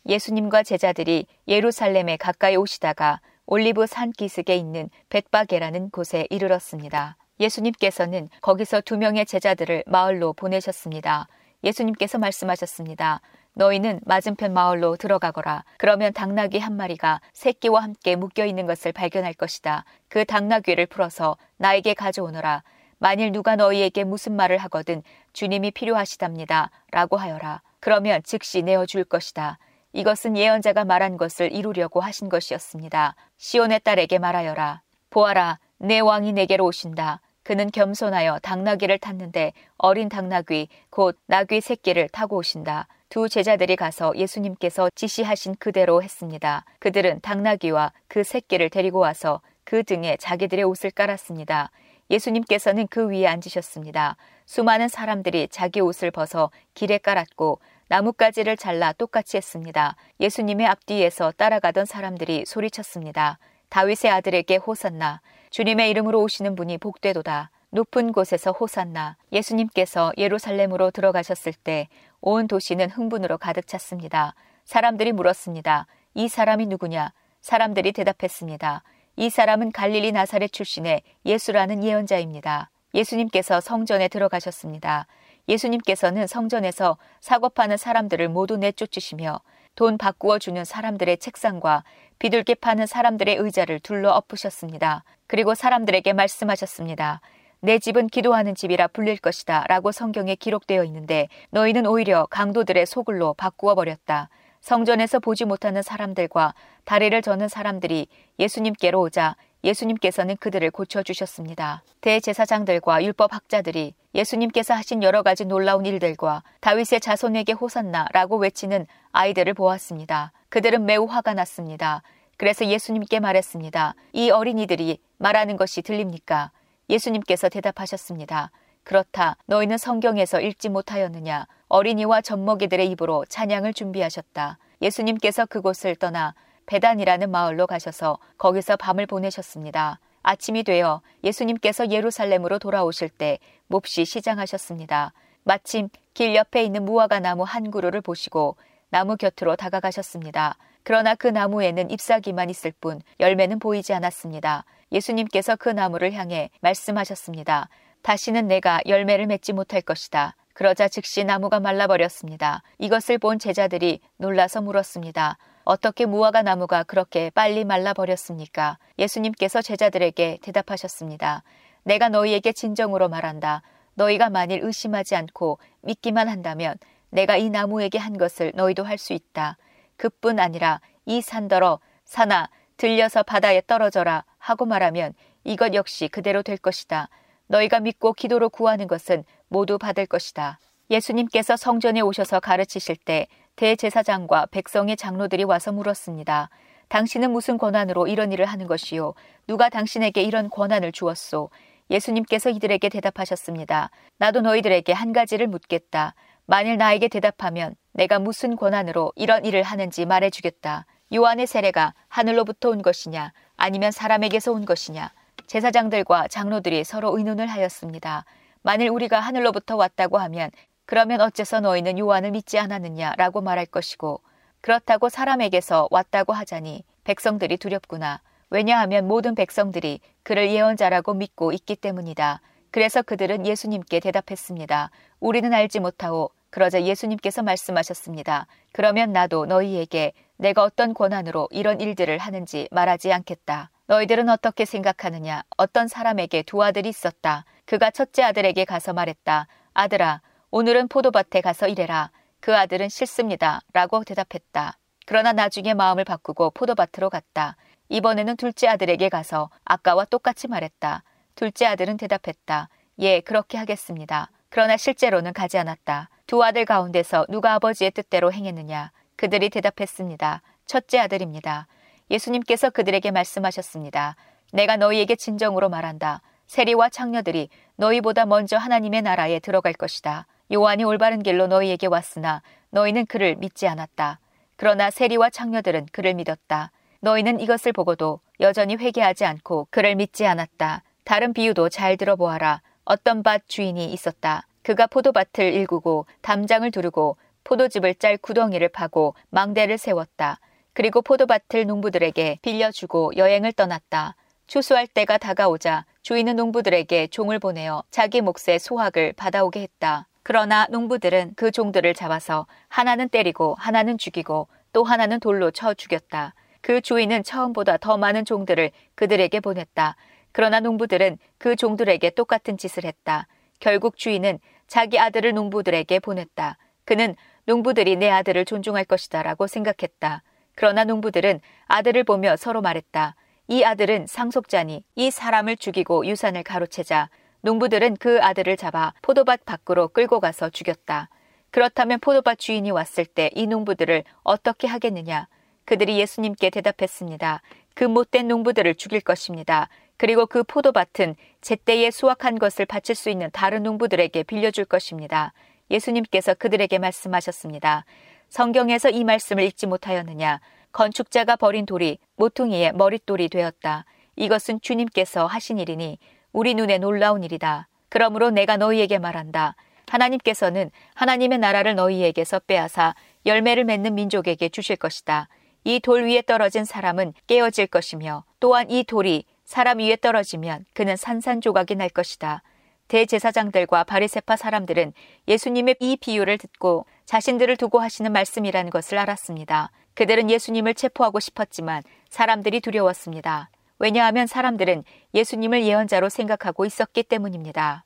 [0.07, 7.17] 예수님과 제자들이 예루살렘에 가까이 오시다가 올리브 산 기슭에 있는 벳바게라는 곳에 이르렀습니다.
[7.39, 11.29] 예수님께서는 거기서 두 명의 제자들을 마을로 보내셨습니다.
[11.63, 13.21] 예수님께서 말씀하셨습니다.
[13.55, 15.65] 너희는 맞은편 마을로 들어가거라.
[15.79, 19.85] 그러면 당나귀 한 마리가 새끼와 함께 묶여 있는 것을 발견할 것이다.
[20.09, 22.65] 그 당나귀를 풀어서 나에게 가져오너라.
[22.99, 26.71] 만일 누가 너희에게 무슨 말을 하거든 주님이 필요하시답니다.
[26.91, 27.63] 라고 하여라.
[27.79, 29.59] 그러면 즉시 내어줄 것이다.
[29.97, 33.15] 이것은 예언자가 말한 것을 이루려고 하신 것이었습니다.
[33.39, 34.83] 시온의 딸에게 말하여라.
[35.09, 37.23] 보아라, 내 왕이 내게로 오신다.
[37.43, 42.89] 그는 겸손하여 당나귀를 탔는데 어린 당나귀, 곧 나귀 새끼를 타고 오신다.
[43.09, 46.67] 두 제자들이 가서 예수님께서 지시하신 그대로 했습니다.
[46.79, 51.71] 그들은 당나귀와 그 새끼를 데리고 와서 그 등에 자기들의 옷을 깔았습니다.
[52.11, 54.17] 예수님께서는 그 위에 앉으셨습니다.
[54.45, 59.97] 수많은 사람들이 자기 옷을 벗어 길에 깔았고 나뭇가지를 잘라 똑같이 했습니다.
[60.21, 63.39] 예수님의 앞뒤에서 따라가던 사람들이 소리쳤습니다.
[63.69, 65.21] 다윗의 아들에게 호산나
[65.51, 67.51] 주님의 이름으로 오시는 분이 복되도다.
[67.71, 71.89] 높은 곳에서 호산나 예수님께서 예루살렘으로 들어가셨을 때
[72.29, 74.35] 온 도시는 흥분으로 가득 찼습니다.
[74.65, 75.87] 사람들이 물었습니다.
[76.15, 77.13] 이 사람이 누구냐?
[77.41, 78.83] 사람들이 대답했습니다.
[79.15, 82.71] 이 사람은 갈릴리 나사렛 출신의 예수라는 예언자입니다.
[82.95, 85.07] 예수님께서 성전에 들어가셨습니다.
[85.49, 89.41] 예수님께서는 성전에서 사고 파는 사람들을 모두 내쫓으시며
[89.75, 91.85] 돈 바꾸어 주는 사람들의 책상과
[92.19, 95.05] 비둘기 파는 사람들의 의자를 둘러 엎으셨습니다.
[95.27, 97.21] 그리고 사람들에게 말씀하셨습니다.
[97.61, 103.75] 내 집은 기도하는 집이라 불릴 것이다 라고 성경에 기록되어 있는데 너희는 오히려 강도들의 소굴로 바꾸어
[103.75, 104.29] 버렸다.
[104.61, 111.83] 성전에서 보지 못하는 사람들과 다리를 저는 사람들이 예수님께로 오자 예수님께서는 그들을 고쳐주셨습니다.
[112.01, 120.33] 대제사장들과 율법학자들이 예수님께서 하신 여러 가지 놀라운 일들과 다윗의 자손에게 호산나라고 외치는 아이들을 보았습니다.
[120.49, 122.03] 그들은 매우 화가 났습니다.
[122.37, 123.95] 그래서 예수님께 말했습니다.
[124.13, 126.51] 이 어린이들이 말하는 것이 들립니까?
[126.89, 128.51] 예수님께서 대답하셨습니다.
[128.87, 129.37] 그렇다.
[129.47, 131.49] 너희는 성경에서 읽지 못하였느냐?
[131.67, 134.59] 어린이와 젖먹이들의 입으로 찬양을 준비하셨다.
[134.81, 136.35] 예수님께서 그곳을 떠나
[136.67, 139.99] 베단이라는 마을로 가셔서 거기서 밤을 보내셨습니다.
[140.23, 145.13] 아침이 되어 예수님께서 예루살렘으로 돌아오실 때 몹시 시장하셨습니다.
[145.43, 148.55] 마침 길 옆에 있는 무화과 나무 한 그루를 보시고
[148.91, 150.59] 나무 곁으로 다가가셨습니다.
[150.85, 154.65] 그러나 그 나무에는 잎사귀만 있을 뿐 열매는 보이지 않았습니다.
[154.93, 157.69] 예수님께서 그 나무를 향해 말씀하셨습니다.
[158.07, 160.37] 다시는 내가 열매를 맺지 못할 것이다.
[160.53, 162.63] 그러자 즉시 나무가 말라버렸습니다.
[162.79, 165.39] 이것을 본 제자들이 놀라서 물었습니다.
[165.65, 168.79] 어떻게 무화과 나무가 그렇게 빨리 말라버렸습니까?
[169.01, 171.43] 예수님께서 제자들에게 대답하셨습니다.
[171.83, 173.63] 내가 너희에게 진정으로 말한다.
[173.95, 176.77] 너희가 만일 의심하지 않고 믿기만 한다면
[177.11, 179.57] 내가 이 나무에게 한 것을 너희도 할 수 있다.
[179.97, 187.09] 그뿐 아니라 이 산더러 사나 들려서 바다에 떨어져라 하고 말하면 이것 역시 그대로 될 것이다.
[187.49, 190.59] 너희가 믿고 기도로 구하는 것은 모두 받을 것이다.
[190.91, 196.51] 예수님께서 성전에 오셔서 가르치실 때 대제사장과 백성의 장로들이 와서 물었습니다.
[196.89, 199.15] 당신은 무슨 권한으로 이런 일을 하는 것이요?
[199.47, 201.51] 누가 당신에게 이런 권한을 주었소?
[201.91, 203.91] 예수님께서 이들에게 대답하셨습니다.
[204.19, 206.15] 나도 너희들에게 한 가지를 묻겠다.
[206.45, 210.87] 만일 나에게 대답하면 내가 무슨 권한으로 이런 일을 하는지 말해주겠다.
[211.15, 215.13] 요한의 세례가 하늘로부터 온 것이냐, 아니면 사람에게서 온 것이냐?
[215.47, 218.25] 제사장들과 장로들이 서로 의논을 하였습니다.
[218.63, 220.51] 만일 우리가 하늘로부터 왔다고 하면
[220.87, 224.21] 그러면 어째서 너희는 요한을 믿지 않았느냐라고 말할 것이고
[224.61, 228.21] 그렇다고 사람에게서 왔다고 하자니 백성들이 두렵구나.
[228.51, 232.41] 왜냐하면 모든 백성들이 그를 예언자라고 믿고 있기 때문이다.
[232.71, 234.91] 그래서 그들은 예수님께 대답했습니다.
[235.21, 236.31] 우리는 알지 못하오.
[236.51, 238.47] 그러자 예수님께서 말씀하셨습니다.
[238.73, 243.71] 그러면 나도 너희에게 내가 어떤 권한으로 이런 일들을 하는지 말하지 않겠다.
[243.89, 245.45] 너희들은 어떻게 생각하느냐?
[245.57, 247.45] 어떤 사람에게 두 아들이 있었다.
[247.67, 249.47] 그가 첫째 아들에게 가서 말했다.
[249.75, 252.11] 아들아, 오늘은 포도밭에 가서 일해라.
[252.41, 253.61] 그 아들은 싫습니다.
[253.73, 254.79] 라고 대답했다.
[255.07, 257.57] 그러나 나중에 마음을 바꾸고 포도밭으로 갔다.
[257.89, 261.05] 이번에는 둘째 아들에게 가서 아까와 똑같이 말했다.
[261.37, 262.69] 둘째 아들은 대답했다.
[262.99, 264.31] 예, 그렇게 하겠습니다.
[264.49, 266.09] 그러나 실제로는 가지 않았다.
[266.27, 268.91] 두 아들 가운데서 누가 아버지의 뜻대로 행했느냐?
[269.17, 270.43] 그들이 대답했습니다.
[270.67, 271.69] 첫째 아들입니다.
[272.11, 274.17] 예수님께서 그들에게 말씀하셨습니다.
[274.53, 276.23] 내가 너희에게 진정으로 말한다.
[276.47, 280.27] 세리와 창녀들이 너희보다 먼저 하나님의 나라에 들어갈 것이다.
[280.53, 284.21] 요한이 올바른 길로 너희에게 왔으나 너희는 그를 믿지 않았다.
[284.57, 286.71] 그러나 세리와 창녀들은 그를 믿었다.
[287.01, 290.83] 너희는 이것을 보고도 여전히 회개하지 않고 그를 믿지 않았다.
[291.05, 292.63] 다른 비유도 잘 들어보아라.
[292.85, 294.47] 어떤 밭 주인이 있었다.
[294.63, 300.39] 그가 포도밭을 일구고 담장을 두르고 포도즙을 짤 구덩이를 파고 망대를 세웠다.
[300.77, 304.15] 그리고 포도밭을 농부들에게 빌려주고 여행을 떠났다.
[304.47, 310.07] 추수할 때가 다가오자 주인은 농부들에게 종을 보내어 자기 몫의 소확을 받아오게 했다.
[310.23, 316.35] 그러나 농부들은 그 종들을 잡아서 하나는 때리고 하나는 죽이고 또 하나는 돌로 쳐 죽였다.
[316.61, 319.97] 그 주인은 처음보다 더 많은 종들을 그들에게 보냈다.
[320.31, 323.29] 그러나 농부들은 그 종들에게 똑같은 짓을 했다.
[323.61, 326.59] 결국 주인은 자기 아들을 농부들에게 보냈다.
[326.85, 330.23] 그는 농부들이 내 아들을 존중할 것이다 라고 생각했다.
[330.57, 333.15] 그러나 농부들은 아들을 보며 서로 말했다.
[333.47, 337.09] 이 아들은 상속자니 이 사람을 죽이고 유산을 가로채자
[337.43, 341.09] 농부들은 그 아들을 잡아 포도밭 밖으로 끌고 가서 죽였다.
[341.53, 345.29] 그렇다면 포도밭 주인이 왔을 때 이 농부들을 어떻게 하겠느냐?
[345.65, 347.43] 그들이 예수님께 대답했습니다.
[347.75, 349.69] 그 못된 농부들을 죽일 것입니다.
[349.97, 355.33] 그리고 그 포도밭은 제때에 수확한 것을 바칠 수 있는 다른 농부들에게 빌려줄 것입니다.
[355.71, 357.85] 예수님께서 그들에게 말씀하셨습니다.
[358.29, 360.41] 성경에서 이 말씀을 읽지 못하였느냐?
[360.73, 363.85] 건축자가 버린 돌이 모퉁이의 머릿돌이 되었다.
[364.17, 365.99] 이것은 주님께서 하신 일이니
[366.33, 367.69] 우리 눈에 놀라운 일이다.
[367.89, 369.55] 그러므로 내가 너희에게 말한다.
[369.89, 375.29] 하나님께서는 하나님의 나라를 너희에게서 빼앗아 열매를 맺는 민족에게 주실 것이다.
[375.65, 381.75] 이 돌 위에 떨어진 사람은 깨어질 것이며 또한 이 돌이 사람 위에 떨어지면 그는 산산조각이
[381.77, 382.43] 날 것이다.
[382.89, 384.93] 대제사장들과 바리세파 사람들은
[385.27, 389.71] 예수님의 이 비유를 듣고 자신들을 두고 하시는 말씀이라는 것을 알았습니다.
[389.95, 393.51] 그들은 예수님을 체포하고 싶었지만 사람들이 두려웠습니다.
[393.79, 397.85] 왜냐하면 사람들은 예수님을 예언자로 생각하고 있었기 때문입니다.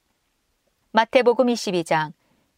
[0.92, 2.12] 마태복음 22장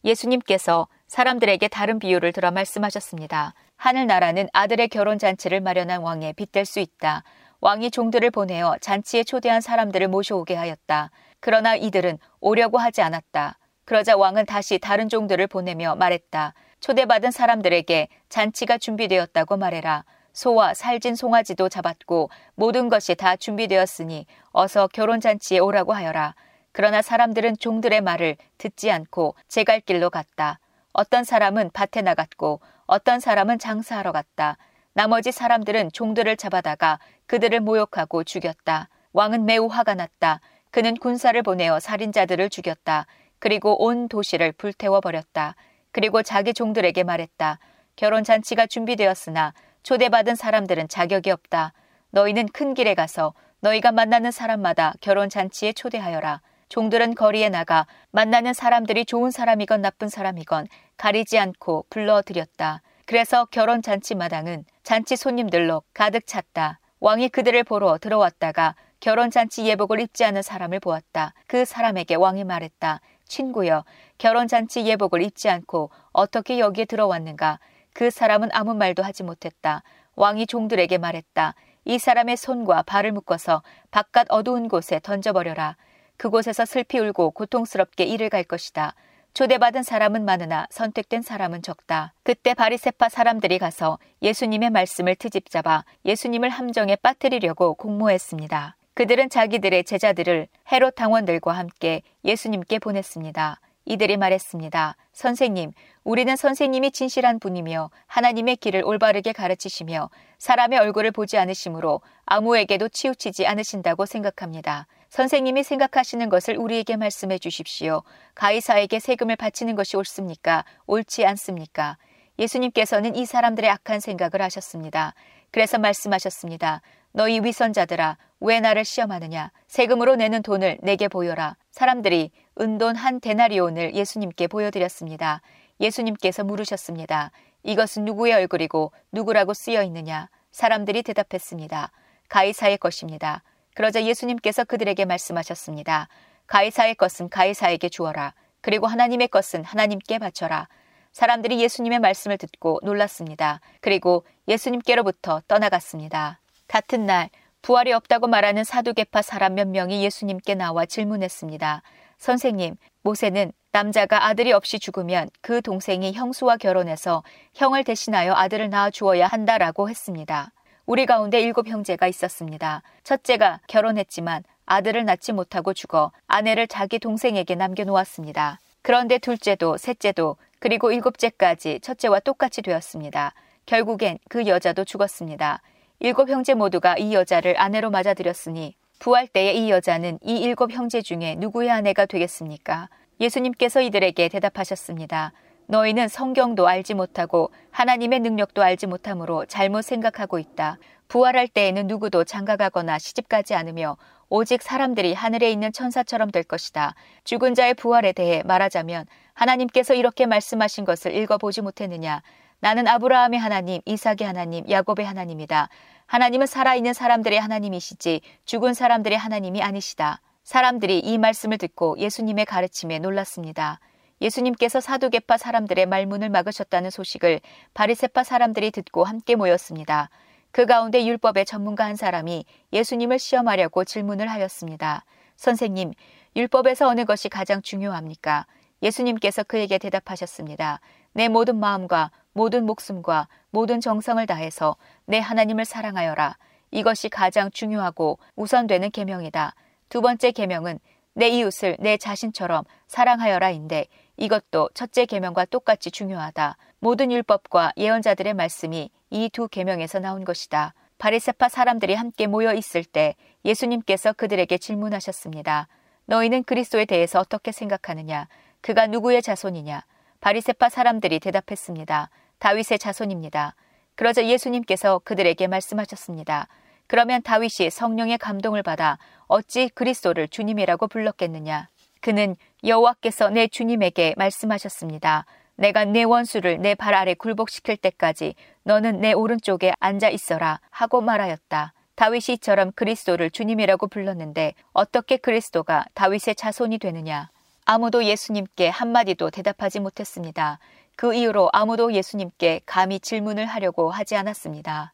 [0.05, 3.53] 예수님께서 사람들에게 다른 비유를 들어 말씀하셨습니다.
[3.75, 7.23] 하늘나라는 아들의 결혼 잔치를 마련한 왕에 빗댈 수 있다.
[7.61, 11.11] 왕이 종들을 보내어 잔치에 초대한 사람들을 모셔오게 하였다.
[11.39, 13.57] 그러나 이들은 오려고 하지 않았다.
[13.85, 16.53] 그러자 왕은 다시 다른 종들을 보내며 말했다.
[16.79, 20.05] 초대받은 사람들에게 잔치가 준비되었다고 말해라.
[20.33, 26.33] 소와 살진 송아지도 잡았고 모든 것이 다 준비되었으니 어서 결혼 잔치에 오라고 하여라.
[26.71, 30.59] 그러나 사람들은 종들의 말을 듣지 않고 제 갈 길로 갔다.
[30.91, 34.57] 어떤 사람은 밭에 나갔고 어떤 사람은 장사하러 갔다.
[34.93, 38.89] 나머지 사람들은 종들을 잡아다가 그들을 모욕하고 죽였다.
[39.13, 40.39] 왕은 매우 화가 났다.
[40.71, 43.05] 그는 군사를 보내어 살인자들을 죽였다.
[43.43, 45.55] 그리고 온 도시를 불태워 버렸다.
[45.91, 47.59] 그리고 자기 종들에게 말했다.
[47.97, 49.53] 결혼 잔치가 준비되었으나
[49.83, 51.73] 초대받은 사람들은 자격이 없다.
[52.11, 56.39] 너희는 큰 길에 가서 너희가 만나는 사람마다 결혼 잔치에 초대하여라.
[56.69, 62.81] 종들은 거리에 나가 만나는 사람들이 좋은 사람이건 나쁜 사람이건 가리지 않고 불러들였다.
[63.05, 66.79] 그래서 결혼 잔치 마당은 잔치 손님들로 가득 찼다.
[67.01, 71.33] 왕이 그들을 보러 들어왔다가 결혼 잔치 예복을 입지 않은 사람을 보았다.
[71.45, 73.01] 그 사람에게 왕이 말했다.
[73.25, 73.83] 친구여,
[74.17, 77.59] 결혼 잔치 예복을 입지 않고 어떻게 여기에 들어왔는가?
[77.93, 79.83] 그 사람은 아무 말도 하지 못했다.
[80.15, 81.55] 왕이 종들에게 말했다.
[81.85, 85.75] 이 사람의 손과 발을 묶어서 바깥 어두운 곳에 던져버려라.
[86.17, 88.95] 그곳에서 슬피 울고 고통스럽게 일을 갈 것이다.
[89.33, 92.13] 초대받은 사람은 많으나 선택된 사람은 적다.
[92.23, 98.75] 그때 바리세파 사람들이 가서 예수님의 말씀을 트집잡아 예수님을 함정에 빠뜨리려고 공모했습니다.
[98.93, 103.59] 그들은 자기들의 제자들을 헤롯 당원들과 함께 예수님께 보냈습니다.
[103.85, 104.95] 이들이 말했습니다.
[105.11, 105.71] 선생님,
[106.03, 114.05] 우리는 선생님이 진실한 분이며 하나님의 길을 올바르게 가르치시며 사람의 얼굴을 보지 않으시므로 아무에게도 치우치지 않으신다고
[114.05, 114.87] 생각합니다.
[115.09, 118.03] 선생님이 생각하시는 것을 우리에게 말씀해 주십시오.
[118.35, 120.65] 가이사에게 세금을 바치는 것이 옳습니까?
[120.87, 121.97] 옳지 않습니까?
[122.39, 125.13] 예수님께서는 이 사람들의 악한 생각을 하셨습니다.
[125.51, 126.81] 그래서 말씀하셨습니다.
[127.11, 129.51] 너희 위선자들아, 왜 나를 시험하느냐?
[129.67, 131.55] 세금으로 내는 돈을 내게 보여라.
[131.71, 132.29] 사람들이
[132.59, 135.41] 은돈 한 데나리온을 예수님께 보여드렸습니다.
[135.79, 137.31] 예수님께서 물으셨습니다.
[137.63, 140.27] 이것은 누구의 얼굴이고 누구라고 쓰여 있느냐?
[140.51, 141.91] 사람들이 대답했습니다.
[142.27, 143.43] 가이사의 것입니다.
[143.75, 146.09] 그러자 예수님께서 그들에게 말씀하셨습니다.
[146.47, 148.33] 가이사의 것은 가이사에게 주어라.
[148.59, 150.67] 그리고 하나님의 것은 하나님께 바쳐라.
[151.13, 153.61] 사람들이 예수님의 말씀을 듣고 놀랐습니다.
[153.79, 156.39] 그리고 예수님께로부터 떠나갔습니다.
[156.67, 157.29] 같은 날
[157.63, 161.81] 부활이 없다고 말하는 사두개파 사람 몇 명이 예수님께 나와 질문했습니다.
[162.17, 167.23] 선생님, 모세는 남자가 아들이 없이 죽으면 그 동생이 형수와 결혼해서
[167.53, 170.51] 형을 대신하여 아들을 낳아 주어야 한다라고 했습니다.
[170.85, 172.83] 우리 가운데 일곱 형제가 있었습니다.
[173.05, 178.59] 첫째가 결혼했지만 아들을 낳지 못하고 죽어 아내를 자기 동생에게 남겨놓았습니다.
[178.81, 183.33] 그런데 둘째도 셋째도 그리고 일곱째까지 첫째와 똑같이 되었습니다.
[183.65, 185.61] 결국엔 그 여자도 죽었습니다.
[186.05, 191.35] 일곱 형제 모두가 이 여자를 아내로 맞아들였으니 부활 때에 이 여자는 이 일곱 형제 중에
[191.39, 192.89] 누구의 아내가 되겠습니까?
[193.21, 195.31] 예수님께서 이들에게 대답하셨습니다.
[195.67, 200.77] 너희는 성경도 알지 못하고 하나님의 능력도 알지 못하므로 잘못 생각하고 있다.
[201.07, 203.95] 부활할 때에는 누구도 장가가거나 시집가지 않으며
[204.27, 206.95] 오직 사람들이 하늘에 있는 천사처럼 될 것이다.
[207.23, 212.23] 죽은 자의 부활에 대해 말하자면 하나님께서 이렇게 말씀하신 것을 읽어보지 못했느냐.
[212.63, 215.67] 나는 아브라함의 하나님, 이삭의 하나님, 야곱의 하나님이다.
[216.05, 220.21] 하나님은 살아있는 사람들의 하나님이시지 죽은 사람들의 하나님이 아니시다.
[220.45, 223.81] 사람들이 이 말씀을 듣고 예수님의 가르침에 놀랐습니다.
[224.21, 227.41] 예수님께서 사두개파 사람들의 말문을 막으셨다는 소식을
[227.73, 230.09] 바리세파 사람들이 듣고 함께 모였습니다.
[230.51, 235.03] 그 가운데 율법의 전문가 한 사람이 예수님을 시험하려고 질문을 하였습니다.
[235.35, 235.91] 선생님,
[236.37, 238.45] 율법에서 어느 것이 가장 중요합니까?
[238.81, 240.79] 예수님께서 그에게 대답하셨습니다.
[241.13, 246.37] 내 모든 마음과 모든 목숨과 모든 정성을 다해서 내 하나님을 사랑하여라.
[246.71, 249.53] 이것이 가장 중요하고 우선되는 계명이다.
[249.89, 250.79] 두 번째 계명은
[251.13, 253.85] 내 이웃을 내 자신처럼 사랑하여라인데
[254.17, 256.57] 이것도 첫째 계명과 똑같이 중요하다.
[256.79, 260.73] 모든 율법과 예언자들의 말씀이 이 두 계명에서 나온 것이다.
[260.97, 265.67] 바리세파 사람들이 함께 모여 있을 때 예수님께서 그들에게 질문하셨습니다.
[266.05, 268.27] 너희는 그리스도에 대해서 어떻게 생각하느냐?
[268.61, 269.83] 그가 누구의 자손이냐?
[270.23, 272.09] 바리세파 사람들이 대답했습니다.
[272.39, 273.55] 다윗의 자손입니다.
[273.95, 276.47] 그러자 예수님께서 그들에게 말씀하셨습니다.
[276.87, 281.67] 그러면 다윗이 성령의 감동을 받아 어찌 그리스도를 주님이라고 불렀겠느냐?
[281.99, 285.25] 그는 여호와께서 내 주님에게 말씀하셨습니다.
[285.57, 291.73] 내가 내 원수를 내 발 아래 굴복시킬 때까지 너는 내 오른쪽에 앉아 있어라 하고 말하였다.
[291.95, 297.29] 다윗이 이처럼 그리스도를 주님이라고 불렀는데 어떻게 그리스도가 다윗의 자손이 되느냐?
[297.65, 300.59] 아무도 예수님께 한마디도 대답하지 못했습니다.
[300.95, 304.93] 그 이후로 아무도 예수님께 감히 질문을 하려고 하지 않았습니다.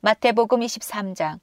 [0.00, 1.38] 마태복음 23장.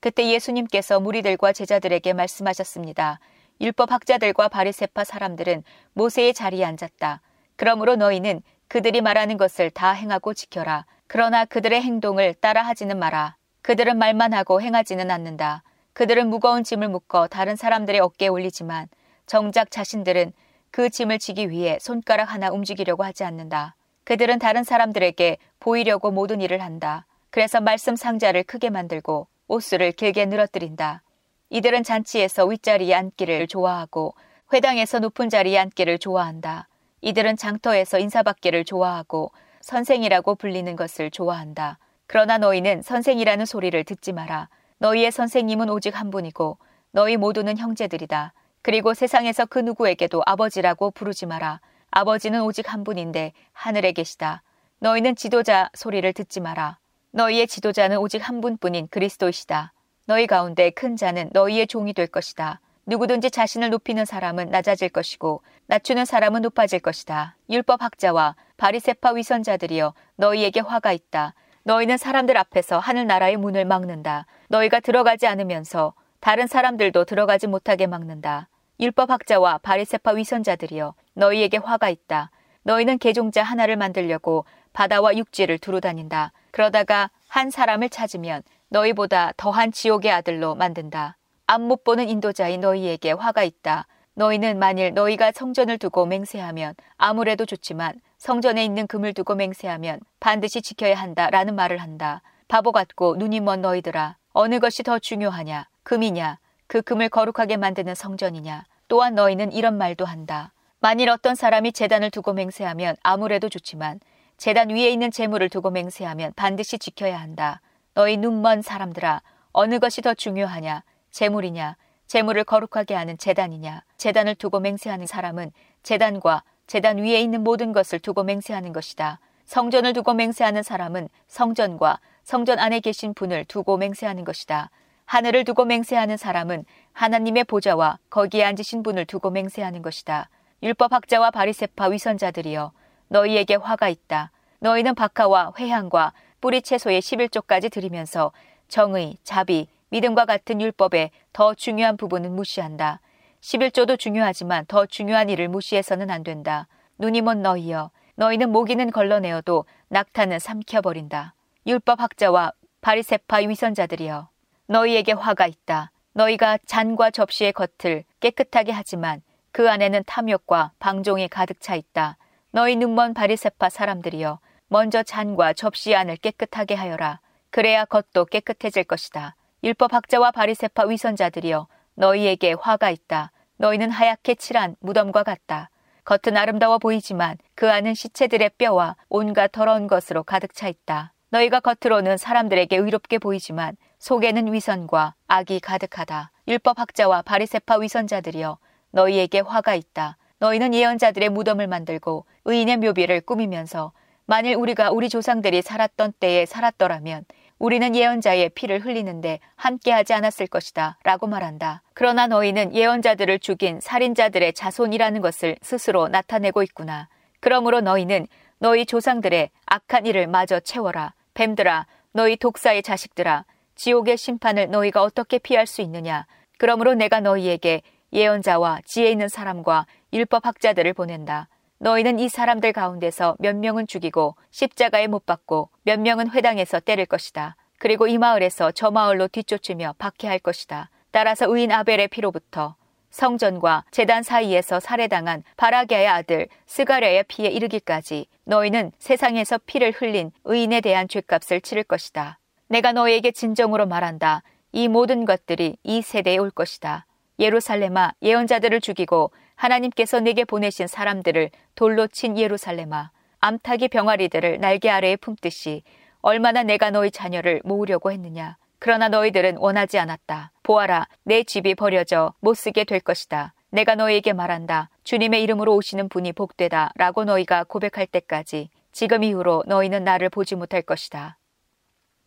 [0.00, 3.20] 그때 예수님께서 무리들과 제자들에게 말씀하셨습니다.
[3.60, 5.62] 율법 학자들과 바리세파 사람들은
[5.92, 7.20] 모세의 자리에 앉았다.
[7.56, 10.86] 그러므로 너희는 그들이 말하는 것을 다 행하고 지켜라.
[11.06, 13.36] 그러나 그들의 행동을 따라하지는 마라.
[13.60, 15.62] 그들은 말만 하고 행하지는 않는다.
[15.92, 18.88] 그들은 무거운 짐을 묶어 다른 사람들의 어깨에 올리지만
[19.26, 20.32] 정작 자신들은
[20.70, 23.74] 그 짐을 지기 위해 손가락 하나 움직이려고 하지 않는다.
[24.04, 27.06] 그들은 다른 사람들에게 보이려고 모든 일을 한다.
[27.30, 31.02] 그래서 말씀 상자를 크게 만들고 옷수를 길게 늘어뜨린다.
[31.50, 34.14] 이들은 잔치에서 윗자리에 앉기를 좋아하고
[34.52, 36.68] 회당에서 높은 자리에 앉기를 좋아한다.
[37.02, 41.78] 이들은 장터에서 인사받기를 좋아하고 선생이라고 불리는 것을 좋아한다.
[42.06, 44.48] 그러나 너희는 선생이라는 소리를 듣지 마라.
[44.78, 46.58] 너희의 선생님은 오직 한 분이고
[46.90, 48.32] 너희 모두는 형제들이다.
[48.62, 51.60] 그리고 세상에서 그 누구에게도 아버지라고 부르지 마라.
[51.90, 54.42] 아버지는 오직 한 분인데 하늘에 계시다.
[54.78, 56.78] 너희는 지도자 소리를 듣지 마라.
[57.10, 59.72] 너희의 지도자는 오직 한 분뿐인 그리스도이시다.
[60.06, 62.60] 너희 가운데 큰 자는 너희의 종이 될 것이다.
[62.86, 67.36] 누구든지 자신을 높이는 사람은 낮아질 것이고 낮추는 사람은 높아질 것이다.
[67.50, 71.34] 율법 학자와 바리세파 위선자들이여 너희에게 화가 있다.
[71.64, 74.26] 너희는 사람들 앞에서 하늘 나라의 문을 막는다.
[74.48, 78.48] 너희가 들어가지 않으면서 다른 사람들도 들어가지 못하게 막는다.
[78.82, 82.32] 율법 학자와 바리세파 위선자들이여 너희에게 화가 있다.
[82.64, 86.32] 너희는 개종자 하나를 만들려고 바다와 육지를 두루 다닌다.
[86.50, 91.16] 그러다가 한 사람을 찾으면 너희보다 더한 지옥의 아들로 만든다.
[91.46, 93.86] 앞못 보는 인도자인 너희에게 화가 있다.
[94.14, 100.96] 너희는 만일 너희가 성전을 두고 맹세하면 아무래도 좋지만 성전에 있는 금을 두고 맹세하면 반드시 지켜야
[100.96, 102.20] 한다 라는 말을 한다.
[102.48, 104.16] 바보 같고 눈이 먼 너희들아.
[104.32, 105.68] 어느 것이 더 중요하냐?
[105.84, 106.40] 금이냐?
[106.66, 108.64] 그 금을 거룩하게 만드는 성전이냐?
[108.92, 110.52] 또한 너희는 이런 말도 한다.
[110.78, 114.00] 만일 어떤 사람이 재단을 두고 맹세하면 아무래도 좋지만
[114.36, 117.62] 재단 위에 있는 재물을 두고 맹세하면 반드시 지켜야 한다.
[117.94, 120.82] 너희 눈먼 사람들아, 어느 것이 더 중요하냐?
[121.10, 121.78] 재물이냐?
[122.06, 123.82] 재물을 거룩하게 하는 재단이냐?
[123.96, 125.52] 재단을 두고 맹세하는 사람은
[125.82, 129.20] 재단과 재단 위에 있는 모든 것을 두고 맹세하는 것이다.
[129.46, 134.68] 성전을 두고 맹세하는 사람은 성전과 성전 안에 계신 분을 두고 맹세하는 것이다.
[135.12, 140.30] 하늘을 두고 맹세하는 사람은 하나님의 보좌와 거기에 앉으신 분을 두고 맹세하는 것이다.
[140.62, 142.72] 율법학자와 바리세파 위선자들이여
[143.08, 144.30] 너희에게 화가 있다.
[144.60, 148.32] 너희는 박하와 회향과 뿌리 채소의 11조까지 드리면서
[148.68, 153.00] 정의, 자비, 믿음과 같은 율법의 더 중요한 부분은 무시한다.
[153.42, 156.68] 11조도 중요하지만 더 중요한 일을 무시해서는 안 된다.
[156.96, 161.34] 눈이 먼 너희여, 너희는 모기는 걸러내어도 낙타는 삼켜버린다.
[161.66, 164.31] 율법학자와 바리세파 위선자들이여,
[164.72, 165.90] 너희에게 화가 있다.
[166.14, 169.20] 너희가 잔과 접시의 겉을 깨끗하게 하지만
[169.52, 172.16] 그 안에는 탐욕과 방종이 가득 차 있다.
[172.52, 174.38] 너희 눈먼 바리세파 사람들이여
[174.68, 177.20] 먼저 잔과 접시 안을 깨끗하게 하여라.
[177.50, 179.36] 그래야 겉도 깨끗해질 것이다.
[179.62, 183.30] 율법 학자와 바리세파 위선자들이여 너희에게 화가 있다.
[183.58, 185.68] 너희는 하얗게 칠한 무덤과 같다.
[186.04, 191.12] 겉은 아름다워 보이지만 그 안은 시체들의 뼈와 온갖 더러운 것으로 가득 차 있다.
[191.28, 196.32] 너희가 겉으로는 사람들에게 의롭게 보이지만 속에는 위선과 악이 가득하다.
[196.48, 198.58] 율법학자와 바리세파 위선자들이여
[198.90, 200.16] 너희에게 화가 있다.
[200.40, 203.92] 너희는 예언자들의 무덤을 만들고 의인의 묘비를 꾸미면서
[204.26, 207.26] 만일 우리가 우리 조상들이 살았던 때에 살았더라면
[207.60, 210.98] 우리는 예언자의 피를 흘리는데 함께하지 않았을 것이다.
[211.04, 211.82] 라고 말한다.
[211.94, 217.06] 그러나 너희는 예언자들을 죽인 살인자들의 자손이라는 것을 스스로 나타내고 있구나.
[217.38, 218.26] 그러므로 너희는
[218.58, 221.14] 너희 조상들의 악한 일을 마저 채워라.
[221.34, 223.44] 뱀들아, 너희 독사의 자식들아,
[223.82, 226.24] 지옥의 심판을 너희가 어떻게 피할 수 있느냐.
[226.56, 231.48] 그러므로 내가 너희에게 예언자와 지혜 있는 사람과 율법학자들을 보낸다.
[231.78, 237.56] 너희는 이 사람들 가운데서 몇 명은 죽이고 십자가에 못 박고 몇 명은 회당에서 때릴 것이다.
[237.80, 240.88] 그리고 이 마을에서 저 마을로 뒤쫓으며 박해할 것이다.
[241.10, 242.76] 따라서 의인 아벨의 피로부터
[243.10, 251.08] 성전과 재단 사이에서 살해당한 바라게의 아들 스가랴의 피에 이르기까지 너희는 세상에서 피를 흘린 의인에 대한
[251.08, 252.38] 죄값을 치를 것이다.
[252.72, 254.42] 내가 너희에게 진정으로 말한다.
[254.72, 257.04] 이 모든 것들이 이 세대에 올 것이다.
[257.38, 263.10] 예루살렘아 예언자들을 죽이고 하나님께서 내게 보내신 사람들을 돌로 친 예루살렘아
[263.40, 265.82] 암탉이 병아리들을 날개 아래에 품듯이
[266.22, 268.56] 얼마나 내가 너희 자녀를 모으려고 했느냐.
[268.78, 270.52] 그러나 너희들은 원하지 않았다.
[270.62, 273.52] 보아라, 내 집이 버려져 못 쓰게 될 것이다.
[273.68, 274.88] 내가 너희에게 말한다.
[275.04, 276.92] 주님의 이름으로 오시는 분이 복되다.
[276.96, 281.36] 라고 너희가 고백할 때까지 지금 이후로 너희는 나를 보지 못할 것이다.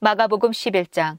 [0.06, 1.18] 마가복음 11장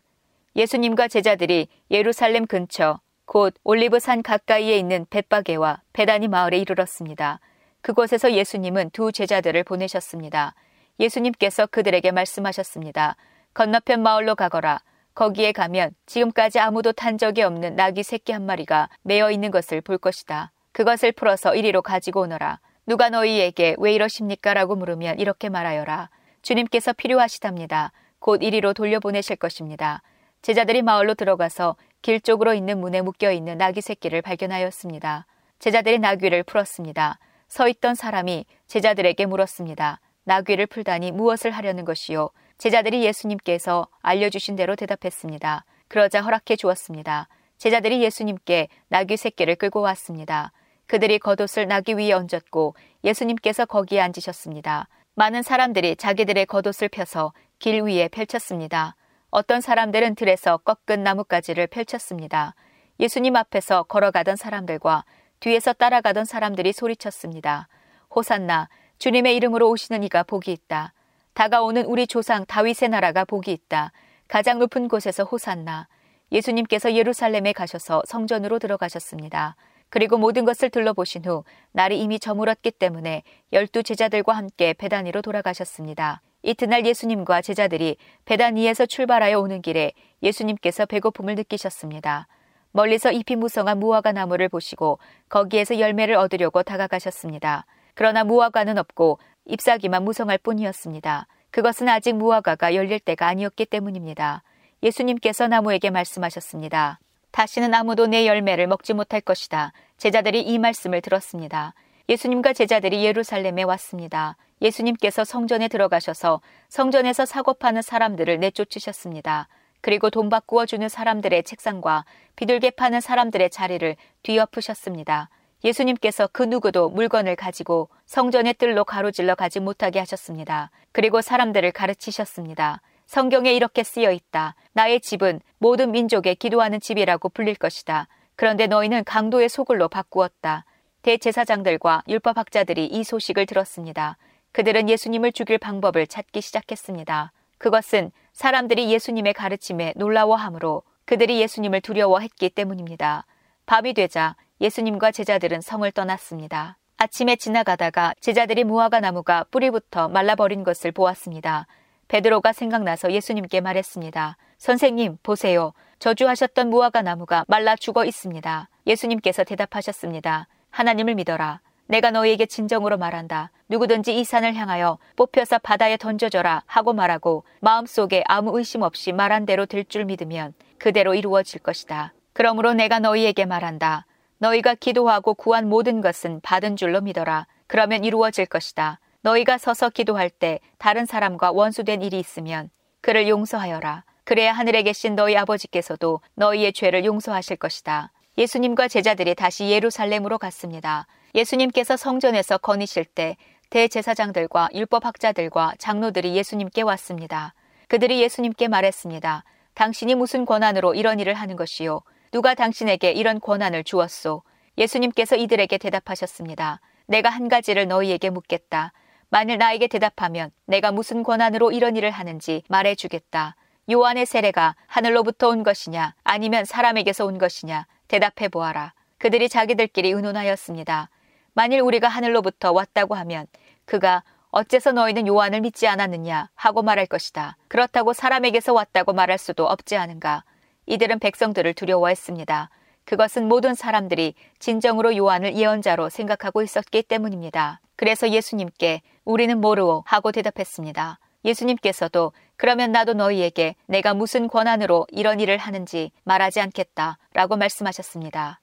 [0.55, 7.41] 예수님과 제자들이 예루살렘 근처 곧 올리브산 가까이에 있는 벳바게와 베다니 마을에 이르렀습니다.
[7.81, 10.55] 그곳에서 예수님은 두 제자들을 보내셨습니다.
[11.01, 13.17] 예수님께서 그들에게 말씀하셨습니다.
[13.55, 14.79] 건너편 마을로 가거라.
[15.17, 19.99] 거기에 가면 지금까지 아무도 탄 적이 없는 나귀 새끼 한 마리가 매어 있는 것을 볼
[19.99, 20.53] 것이다.
[20.71, 22.61] 그것을 풀어서 이리로 가지고 오너라.
[22.87, 24.55] 누가 너희에게 왜 이러십니까?
[24.55, 26.09] 라고 물으면 이렇게 말하여라.
[26.43, 27.91] 주님께서 필요하시답니다.
[28.27, 30.03] 곧 이리로 돌려보내실 것입니다.
[30.43, 35.27] 제자들이 마을로 들어가서 길 쪽으로 있는 문에 묶여 있는 나귀 새끼를 발견하였습니다.
[35.61, 37.21] 제자들이 나귀를 풀었습니다.
[37.47, 40.01] 서 있던 사람이 제자들에게 물었습니다.
[40.25, 42.31] 나귀를 풀다니 무엇을 하려는 것이요?
[42.59, 45.65] 제자들이 예수님께서 알려주신 대로 대답했습니다.
[45.87, 47.29] 그러자 허락해 주었습니다.
[47.59, 50.51] 제자들이 예수님께 나귀 새끼를 끌고 왔습니다.
[50.89, 52.75] 그들이 겉옷을 나귀 위에 얹었고
[53.05, 54.89] 예수님께서 거기에 앉으셨습니다.
[55.19, 58.97] 많은 사람들이 자기들의 겉옷을 펴서 길 위에 펼쳤습니다.
[59.31, 62.55] 어떤 사람들은 들에서 꺾은 나뭇가지를 펼쳤습니다.
[63.01, 65.05] 예수님 앞에서 걸어가던 사람들과
[65.41, 67.69] 뒤에서 따라가던 사람들이 소리쳤습니다.
[68.15, 70.93] 호산나, 주님의 이름으로 오시는 이가 복이 있다.
[71.35, 73.93] 다가오는 우리 조상 다윗의 나라가 복이 있다.
[74.29, 75.89] 가장 높은 곳에서 호산나.
[76.33, 79.55] 예수님께서 예루살렘에 가셔서 성전으로 들어가셨습니다.
[79.89, 86.23] 그리고 모든 것을 둘러보신 후 날이 이미 저물었기 때문에 열두 제자들과 함께 배단위로 돌아가셨습니다.
[86.47, 89.91] 이튿날 예수님과 제자들이 베다니에서 출발하여 오는 길에
[90.23, 92.29] 예수님께서 배고픔을 느끼셨습니다.
[92.71, 97.67] 멀리서 잎이 무성한 무화과 나무를 보시고 거기에서 열매를 얻으려고 다가가셨습니다.
[97.95, 101.27] 그러나 무화과는 없고 잎사귀만 무성할 뿐이었습니다.
[101.51, 104.45] 그것은 아직 무화과가 열릴 때가 아니었기 때문입니다.
[104.85, 107.01] 예수님께서 나무에게 말씀하셨습니다.
[107.33, 109.73] 다시는 아무도 내 열매를 먹지 못할 것이다.
[109.97, 111.75] 제자들이 이 말씀을 들었습니다.
[112.09, 114.37] 예수님과 제자들이 예루살렘에 왔습니다.
[114.63, 119.49] 예수님께서 성전에 들어가셔서 성전에서 사고 파는 사람들을 내쫓으셨습니다.
[119.81, 122.05] 그리고 돈 바꾸어 주는 사람들의 책상과
[122.35, 125.31] 비둘개 파는 사람들의 자리를 뒤엎으셨습니다.
[125.65, 130.71] 예수님께서 그 누구도 물건을 가지고 성전의 뜰로 가로질러 가지 못하게 하셨습니다.
[130.93, 132.81] 그리고 사람들을 가르치셨습니다.
[133.07, 134.55] 성경에 이렇게 쓰여 있다.
[134.73, 138.09] 나의 집은 모든 민족의 기도하는 집이라고 불릴 것이다.
[138.35, 140.65] 그런데 너희는 강도의 소굴로 바꾸었다.
[141.03, 144.17] 대제사장들과 율법학자들이 이 소식을 들었습니다.
[144.57, 147.31] 그들은 예수님을 죽일 방법을 찾기 시작했습니다.
[147.59, 153.27] 그것은 사람들이 예수님의 가르침에 놀라워하므로 그들이 예수님을 두려워했기 때문입니다.
[153.67, 156.79] 밤이 되자 예수님과 제자들은 성을 떠났습니다.
[156.97, 161.67] 아침에 지나가다가 제자들이 무화과 나무가 뿌리부터 말라버린 것을 보았습니다.
[162.09, 164.39] 베드로가 생각나서 예수님께 말했습니다.
[164.57, 165.75] 선생님, 보세요.
[165.99, 168.71] 저주하셨던 무화과 나무가 말라 죽어 있습니다.
[168.87, 170.49] 예수님께서 대답하셨습니다.
[170.71, 171.61] 하나님을 믿어라.
[171.89, 173.51] 내가 너희에게 진정으로 말한다.
[173.69, 179.67] 누구든지 이 산을 향하여 뽑혀서 바다에 던져져라 하고 말하고 마음속에 아무 의심 없이 말한 대로
[179.67, 182.13] 될 줄 믿으면 그대로 이루어질 것이다.
[182.33, 184.07] 그러므로 내가 너희에게 말한다.
[184.39, 187.47] 너희가 기도하고 구한 모든 것은 받은 줄로 믿어라.
[187.67, 189.01] 그러면 이루어질 것이다.
[189.23, 194.05] 너희가 서서 기도할 때 다른 사람과 원수된 일이 있으면 그를 용서하여라.
[194.25, 198.13] 그래야 하늘에 계신 너희 아버지께서도 너희의 죄를 용서하실 것이다.
[198.39, 201.07] 예수님과 제자들이 다시 예루살렘으로 갔습니다.
[201.35, 203.37] 예수님께서 성전에서 거니실 때
[203.71, 207.55] 대제사장들과 율법학자들과 장로들이 예수님께 왔습니다.
[207.89, 209.45] 그들이 예수님께 말했습니다.
[209.75, 212.01] 당신이 무슨 권한으로 이런 일을 하는 것이요?
[212.31, 214.43] 누가 당신에게 이런 권한을 주었소?
[214.79, 216.81] 예수님께서 이들에게 대답하셨습니다.
[217.07, 218.93] 내가 한 가지를 너희에게 묻겠다.
[219.29, 223.57] 만일 나에게 대답하면 내가 무슨 권한으로 이런 일을 하는지 말해주겠다.
[223.91, 228.93] 요한의 세례가 하늘로부터 온 것이냐 아니면 사람에게서 온 것이냐 대답해 보아라.
[229.19, 231.11] 그들이 자기들끼리 의논하였습니다.
[231.57, 233.47] 만일 우리가 하늘로부터 왔다고 하면
[233.87, 237.57] 그가 어째서 너희는 요한을 믿지 않았느냐 하고 말할 것이다.
[237.69, 240.45] 그렇다고 사람에게서 왔다고 말할 수도 없지 않은가.
[240.85, 242.69] 이들은 백성들을 두려워했습니다.
[243.07, 247.81] 그것은 모든 사람들이 진정으로 요한을 예언자로 생각하고 있었기 때문입니다.
[247.97, 251.19] 그래서 예수님께 우리는 모르오 하고 대답했습니다.
[251.47, 258.61] 예수님께서도 그러면 나도 너희에게 내가 무슨 권한으로 이런 일을 하는지 말하지 않겠다 라고 말씀하셨습니다.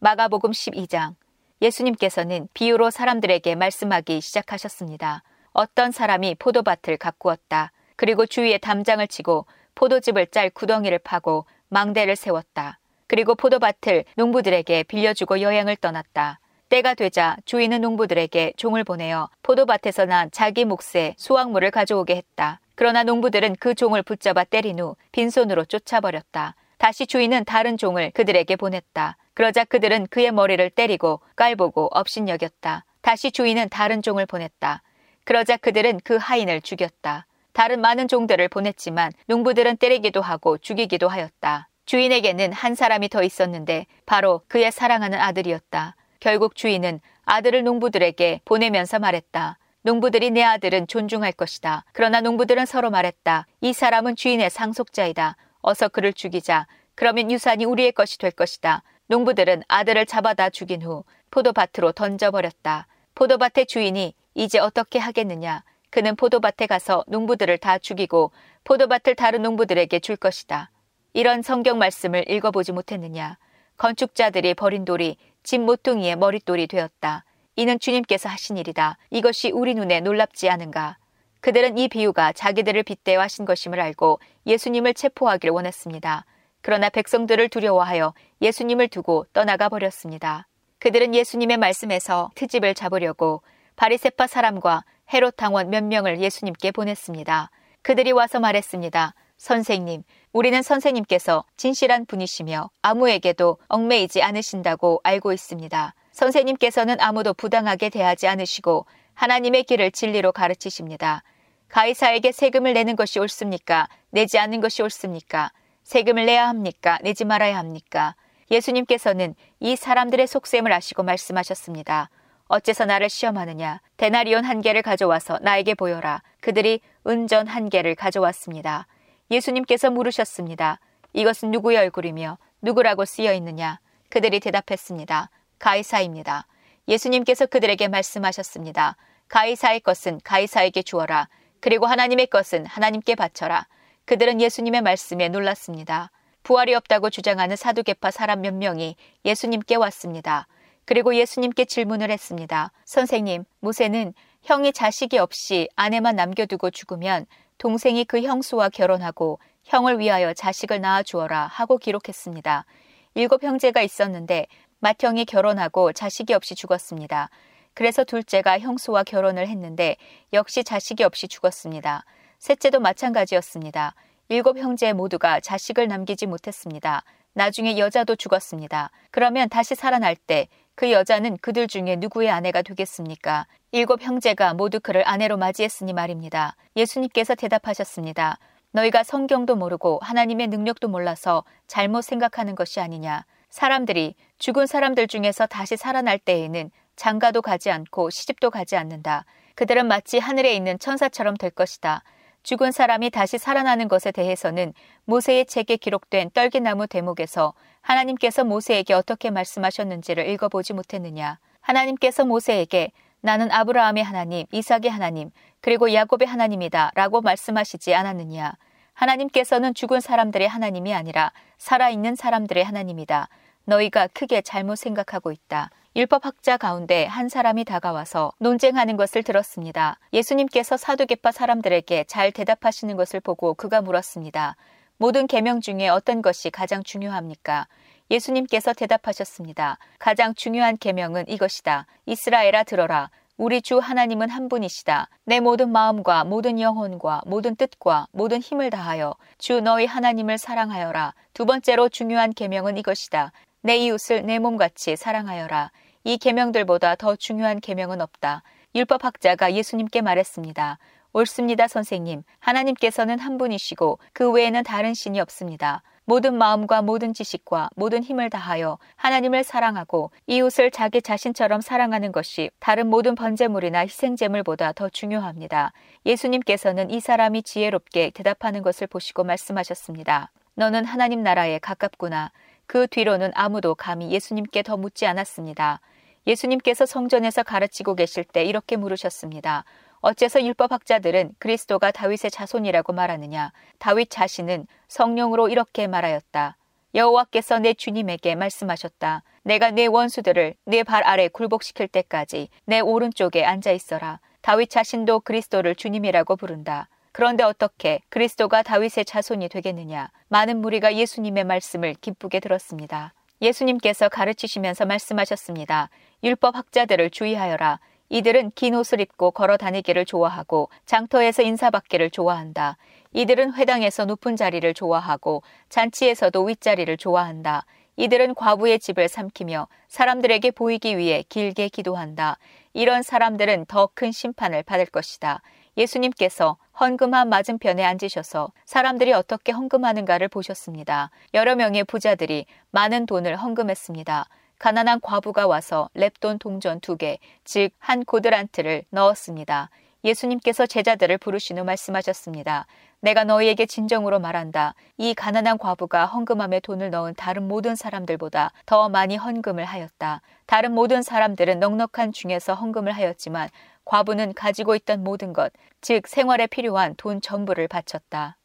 [0.00, 1.14] 마가복음 12장
[1.60, 5.22] 예수님께서는 비유로 사람들에게 말씀하기 시작하셨습니다.
[5.52, 7.72] 어떤 사람이 포도밭을 가꾸었다.
[7.96, 12.78] 그리고 주위에 담장을 치고 포도즙을 짤 구덩이를 파고 망대를 세웠다.
[13.06, 16.38] 그리고 포도밭을 농부들에게 빌려주고 여행을 떠났다.
[16.68, 22.60] 때가 되자 주인은 농부들에게 종을 보내어 포도밭에서 난 자기 몫의 수확물을 가져오게 했다.
[22.74, 26.54] 그러나 농부들은 그 종을 붙잡아 때린 후 빈손으로 쫓아버렸다.
[26.76, 29.16] 다시 주인은 다른 종을 그들에게 보냈다.
[29.38, 32.84] 그러자 그들은 그의 머리를 때리고 깔보고 업신여겼다.
[33.02, 34.82] 다시 주인은 다른 종을 보냈다.
[35.22, 37.24] 그러자 그들은 그 하인을 죽였다.
[37.52, 41.68] 다른 많은 종들을 보냈지만 농부들은 때리기도 하고 죽이기도 하였다.
[41.86, 45.94] 주인에게는 한 사람이 더 있었는데 바로 그의 사랑하는 아들이었다.
[46.18, 49.56] 결국 주인은 아들을 농부들에게 보내면서 말했다.
[49.82, 51.84] 농부들이 내 아들은 존중할 것이다.
[51.92, 53.46] 그러나 농부들은 서로 말했다.
[53.60, 55.36] 이 사람은 주인의 상속자이다.
[55.60, 56.66] 어서 그를 죽이자.
[56.96, 58.82] 그러면 유산이 우리의 것이 될 것이다.
[59.08, 62.86] 농부들은 아들을 잡아다 죽인 후 포도밭으로 던져버렸다.
[63.14, 65.64] 포도밭의 주인이 이제 어떻게 하겠느냐.
[65.90, 68.30] 그는 포도밭에 가서 농부들을 다 죽이고
[68.64, 70.70] 포도밭을 다른 농부들에게 줄 것이다.
[71.14, 73.38] 이런 성경 말씀을 읽어보지 못했느냐.
[73.78, 77.24] 건축자들이 버린 돌이 집 모퉁이의 머릿돌이 되었다.
[77.56, 78.98] 이는 주님께서 하신 일이다.
[79.10, 80.98] 이것이 우리 눈에 놀랍지 않은가.
[81.40, 86.26] 그들은 이 비유가 자기들을 빗대어 하신 것임을 알고 예수님을 체포하기를 원했습니다.
[86.60, 90.46] 그러나 백성들을 두려워하여 예수님을 두고 떠나가 버렸습니다.
[90.78, 93.42] 그들은 예수님의 말씀에서 트집을 잡으려고
[93.76, 97.50] 바리세파 사람과 헤롯 당원 몇 명을 예수님께 보냈습니다.
[97.82, 99.14] 그들이 와서 말했습니다.
[99.38, 100.02] 선생님,
[100.32, 105.94] 우리는 선생님께서 진실한 분이시며 아무에게도 얽매이지 않으신다고 알고 있습니다.
[106.12, 111.22] 선생님께서는 아무도 부당하게 대하지 않으시고 하나님의 길을 진리로 가르치십니다.
[111.68, 113.88] 가이사에게 세금을 내는 것이 옳습니까?
[114.10, 115.52] 내지 않는 것이 옳습니까?
[115.88, 116.98] 세금을 내야 합니까?
[117.02, 118.14] 내지 말아야 합니까?
[118.50, 122.10] 예수님께서는 이 사람들의 속셈을 아시고 말씀하셨습니다.
[122.46, 123.80] 어째서 나를 시험하느냐?
[123.96, 126.22] 데나리온 한 개를 가져와서 나에게 보여라.
[126.42, 128.86] 그들이 은전 한 개를 가져왔습니다.
[129.30, 130.78] 예수님께서 물으셨습니다.
[131.14, 133.80] 이것은 누구의 얼굴이며 누구라고 쓰여 있느냐?
[134.10, 135.30] 그들이 대답했습니다.
[135.58, 136.46] 가이사입니다.
[136.86, 138.96] 예수님께서 그들에게 말씀하셨습니다.
[139.28, 141.30] 가이사의 것은 가이사에게 주어라.
[141.60, 143.66] 그리고 하나님의 것은 하나님께 바쳐라.
[144.08, 146.10] 그들은 예수님의 말씀에 놀랐습니다.
[146.42, 148.96] 부활이 없다고 주장하는 사두개파 사람 몇 명이
[149.26, 150.46] 예수님께 왔습니다.
[150.86, 152.72] 그리고 예수님께 질문을 했습니다.
[152.86, 157.26] 선생님, 모세는 형이 자식이 없이 아내만 남겨두고 죽으면
[157.58, 162.64] 동생이 그 형수와 결혼하고 형을 위하여 자식을 낳아 주어라 하고 기록했습니다.
[163.12, 164.46] 일곱 형제가 있었는데
[164.80, 167.28] 맏형이 결혼하고 자식이 없이 죽었습니다.
[167.74, 169.96] 그래서 둘째가 형수와 결혼을 했는데
[170.32, 172.06] 역시 자식이 없이 죽었습니다.
[172.38, 173.94] 셋째도 마찬가지였습니다.
[174.28, 177.02] 일곱 형제 모두가 자식을 남기지 못했습니다.
[177.34, 178.90] 나중에 여자도 죽었습니다.
[179.10, 183.48] 그러면 다시 살아날 때 그 여자는 그들 중에 누구의 아내가 되겠습니까?
[183.72, 186.54] 일곱 형제가 모두 그를 아내로 맞이했으니 말입니다.
[186.76, 188.38] 예수님께서 대답하셨습니다.
[188.70, 193.24] 너희가 성경도 모르고 하나님의 능력도 몰라서 잘못 생각하는 것이 아니냐.
[193.50, 199.24] 사람들이 죽은 사람들 중에서 다시 살아날 때에는 장가도 가지 않고 시집도 가지 않는다.
[199.56, 202.04] 그들은 마치 하늘에 있는 천사처럼 될 것이다.
[202.42, 204.72] 죽은 사람이 다시 살아나는 것에 대해서는
[205.04, 211.38] 모세의 책에 기록된 떨기나무 대목에서 하나님께서 모세에게 어떻게 말씀하셨는지를 읽어보지 못했느냐.
[211.60, 215.30] 하나님께서 모세에게 나는 아브라함의 하나님, 이삭의 하나님,
[215.60, 218.54] 그리고 야곱의 하나님이다 라고 말씀하시지 않았느냐.
[218.94, 223.28] 하나님께서는 죽은 사람들의 하나님이 아니라 살아있는 사람들의 하나님이다.
[223.64, 225.70] 너희가 크게 잘못 생각하고 있다.
[225.98, 229.98] 율법학자 가운데 한 사람이 다가와서 논쟁하는 것을 들었습니다.
[230.12, 234.54] 예수님께서 사두개파 사람들에게 잘 대답하시는 것을 보고 그가 물었습니다.
[234.96, 237.66] 모든 계명 중에 어떤 것이 가장 중요합니까?
[238.12, 239.78] 예수님께서 대답하셨습니다.
[239.98, 241.86] 가장 중요한 계명은 이것이다.
[242.06, 243.10] 이스라엘아 들어라.
[243.36, 245.08] 우리 주 하나님은 한 분이시다.
[245.24, 251.14] 내 모든 마음과 모든 영혼과 모든 뜻과 모든 힘을 다하여 주 너희 하나님을 사랑하여라.
[251.34, 253.32] 두 번째로 중요한 계명은 이것이다.
[253.62, 255.72] 내 이웃을 내 몸같이 사랑하여라.
[256.04, 258.42] 이 계명들보다 더 중요한 계명은 없다.
[258.74, 260.78] 율법학자가 예수님께 말했습니다.
[261.12, 262.22] 옳습니다, 선생님.
[262.38, 265.82] 하나님께서는 한 분이시고 그 외에는 다른 신이 없습니다.
[266.04, 272.88] 모든 마음과 모든 지식과 모든 힘을 다하여 하나님을 사랑하고 이웃을 자기 자신처럼 사랑하는 것이 다른
[272.88, 275.72] 모든 번제물이나 희생제물보다 더 중요합니다.
[276.06, 280.30] 예수님께서는 이 사람이 지혜롭게 대답하는 것을 보시고 말씀하셨습니다.
[280.54, 282.32] 너는 하나님 나라에 가깝구나.
[282.68, 285.80] 그 뒤로는 아무도 감히 예수님께 더 묻지 않았습니다.
[286.26, 289.64] 예수님께서 성전에서 가르치고 계실 때 이렇게 물으셨습니다.
[290.00, 293.52] 어째서 율법학자들은 그리스도가 다윗의 자손이라고 말하느냐?
[293.78, 296.56] 다윗 자신은 성령으로 이렇게 말하였다.
[296.94, 299.22] 여호와께서 내 주님에게 말씀하셨다.
[299.44, 304.20] 내가 내 원수들을 내 발 아래 굴복시킬 때까지 내 오른쪽에 앉아 있어라.
[304.42, 306.90] 다윗 자신도 그리스도를 주님이라고 부른다.
[307.12, 310.10] 그런데 어떻게 그리스도가 다윗의 자손이 되겠느냐?
[310.28, 313.12] 많은 무리가 예수님의 말씀을 기쁘게 들었습니다.
[313.40, 315.90] 예수님께서 가르치시면서 말씀하셨습니다.
[316.22, 317.80] 율법 학자들을 주의하여라.
[318.10, 322.76] 이들은 긴 옷을 입고 걸어 다니기를 좋아하고 장터에서 인사받기를 좋아한다.
[323.12, 327.64] 이들은 회당에서 높은 자리를 좋아하고 잔치에서도 윗자리를 좋아한다.
[327.96, 332.38] 이들은 과부의 집을 삼키며 사람들에게 보이기 위해 길게 기도한다.
[332.72, 335.42] 이런 사람들은 더 큰 심판을 받을 것이다.
[335.78, 341.10] 예수님께서 헌금함 맞은편에 앉으셔서 사람들이 어떻게 헌금하는가를 보셨습니다.
[341.34, 344.26] 여러 명의 부자들이 많은 돈을 헌금했습니다.
[344.58, 349.70] 가난한 과부가 와서 랩돈 동전 두 개, 즉 한 고드란트를 넣었습니다.
[350.04, 352.66] 예수님께서 제자들을 부르신 후 말씀하셨습니다.
[353.00, 354.74] 내가 너희에게 진정으로 말한다.
[354.96, 360.20] 이 가난한 과부가 헌금함에 돈을 넣은 다른 모든 사람들보다 더 많이 헌금을 하였다.
[360.46, 363.48] 다른 모든 사람들은 넉넉한 중에서 헌금을 하였지만
[363.88, 368.36] 과부는 가지고 있던 모든 것, 즉 생활에 필요한 돈 전부를 바쳤다.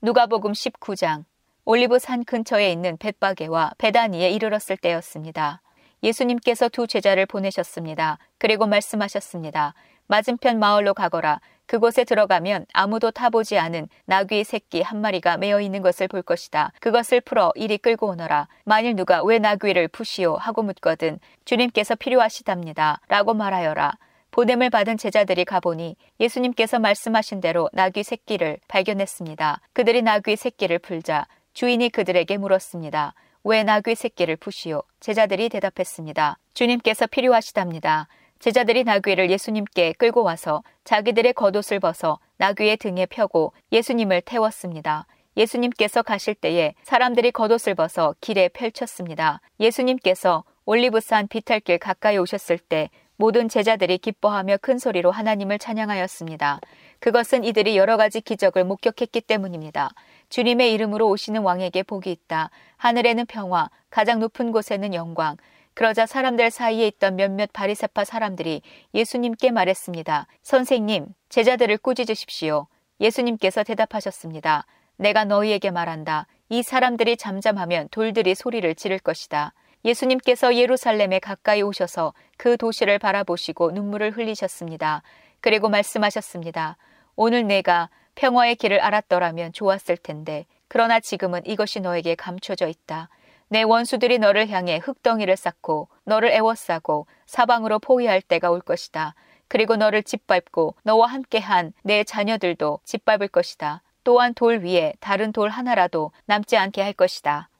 [0.00, 1.24] 누가복음 19장
[1.64, 5.62] 올리브 산 근처에 있는 벳바게와 베다니에 이르렀을 때였습니다.
[6.04, 8.18] 예수님께서 두 제자를 보내셨습니다.
[8.38, 9.74] 그리고 말씀하셨습니다.
[10.06, 11.40] 맞은편 마을로 가거라.
[11.66, 16.70] 그곳에 들어가면 아무도 타보지 않은 나귀 새끼 한 마리가 매어 있는 것을 볼 것이다.
[16.80, 18.46] 그것을 풀어 이리 끌고 오너라.
[18.64, 23.00] 만일 누가 왜 나귀를 푸시오 하고 묻거든 주님께서 필요하시답니다.
[23.08, 23.98] 라고 말하여라.
[24.32, 29.60] 보냄을 받은 제자들이 가보니 예수님께서 말씀하신 대로 나귀 새끼를 발견했습니다.
[29.74, 33.12] 그들이 나귀 새끼를 풀자 주인이 그들에게 물었습니다.
[33.44, 34.84] 왜 나귀 새끼를 푸시오?
[35.00, 36.38] 제자들이 대답했습니다.
[36.54, 38.08] 주님께서 필요하시답니다.
[38.38, 45.06] 제자들이 나귀를 예수님께 끌고 와서 자기들의 겉옷을 벗어 나귀의 등에 펴고 예수님을 태웠습니다.
[45.36, 49.42] 예수님께서 가실 때에 사람들이 겉옷을 벗어 길에 펼쳤습니다.
[49.60, 56.60] 예수님께서 올리브산 비탈길 가까이 오셨을 때 모든 제자들이 기뻐하며 큰 소리로 하나님을 찬양하였습니다.
[56.98, 59.90] 그것은 이들이 여러 가지 기적을 목격했기 때문입니다.
[60.28, 62.50] 주님의 이름으로 오시는 왕에게 복이 있다.
[62.76, 65.36] 하늘에는 평화, 가장 높은 곳에는 영광.
[65.74, 68.62] 그러자 사람들 사이에 있던 몇몇 바리세파 사람들이
[68.94, 70.26] 예수님께 말했습니다.
[70.42, 72.66] 선생님, 제자들을 꾸짖으십시오.
[73.00, 74.66] 예수님께서 대답하셨습니다.
[74.96, 76.26] 내가 너희에게 말한다.
[76.48, 79.54] 이 사람들이 잠잠하면 돌들이 소리를 지를 것이다.
[79.84, 85.02] 예수님께서 예루살렘에 가까이 오셔서 그 도시를 바라보시고 눈물을 흘리셨습니다.
[85.40, 86.76] 그리고 말씀하셨습니다.
[87.16, 93.08] 오늘 내가 평화의 길을 알았더라면 좋았을 텐데 그러나 지금은 이것이 너에게 감춰져 있다.
[93.48, 99.14] 내 원수들이 너를 향해 흙덩이를 쌓고 너를 애워싸고 사방으로 포위할 때가 올 것이다.
[99.48, 103.82] 그리고 너를 짓밟고 너와 함께한 내 자녀들도 짓밟을 것이다.
[104.04, 107.50] 또한 돌 위에 다른 돌 하나라도 남지 않게 할 것이다.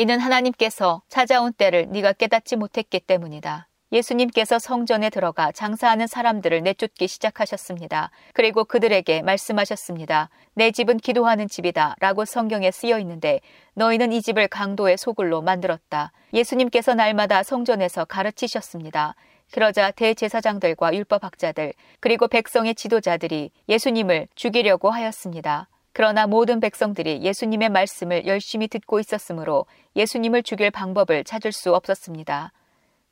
[0.00, 3.66] 이는 하나님께서 찾아온 때를 네가 깨닫지 못했기 때문이다.
[3.90, 8.12] 예수님께서 성전에 들어가 장사하는 사람들을 내쫓기 시작하셨습니다.
[8.32, 10.30] 그리고 그들에게 말씀하셨습니다.
[10.54, 11.96] 내 집은 기도하는 집이다.
[11.98, 13.40] 라고 성경에 쓰여 있는데
[13.74, 16.12] 너희는 이 집을 강도의 소굴로 만들었다.
[16.32, 19.16] 예수님께서 날마다 성전에서 가르치셨습니다.
[19.50, 25.66] 그러자 대제사장들과 율법학자들 그리고 백성의 지도자들이 예수님을 죽이려고 하였습니다.
[25.92, 29.66] 그러나 모든 백성들이 예수님의 말씀을 열심히 듣고 있었으므로
[29.96, 32.52] 예수님을 죽일 방법을 찾을 수 없었습니다.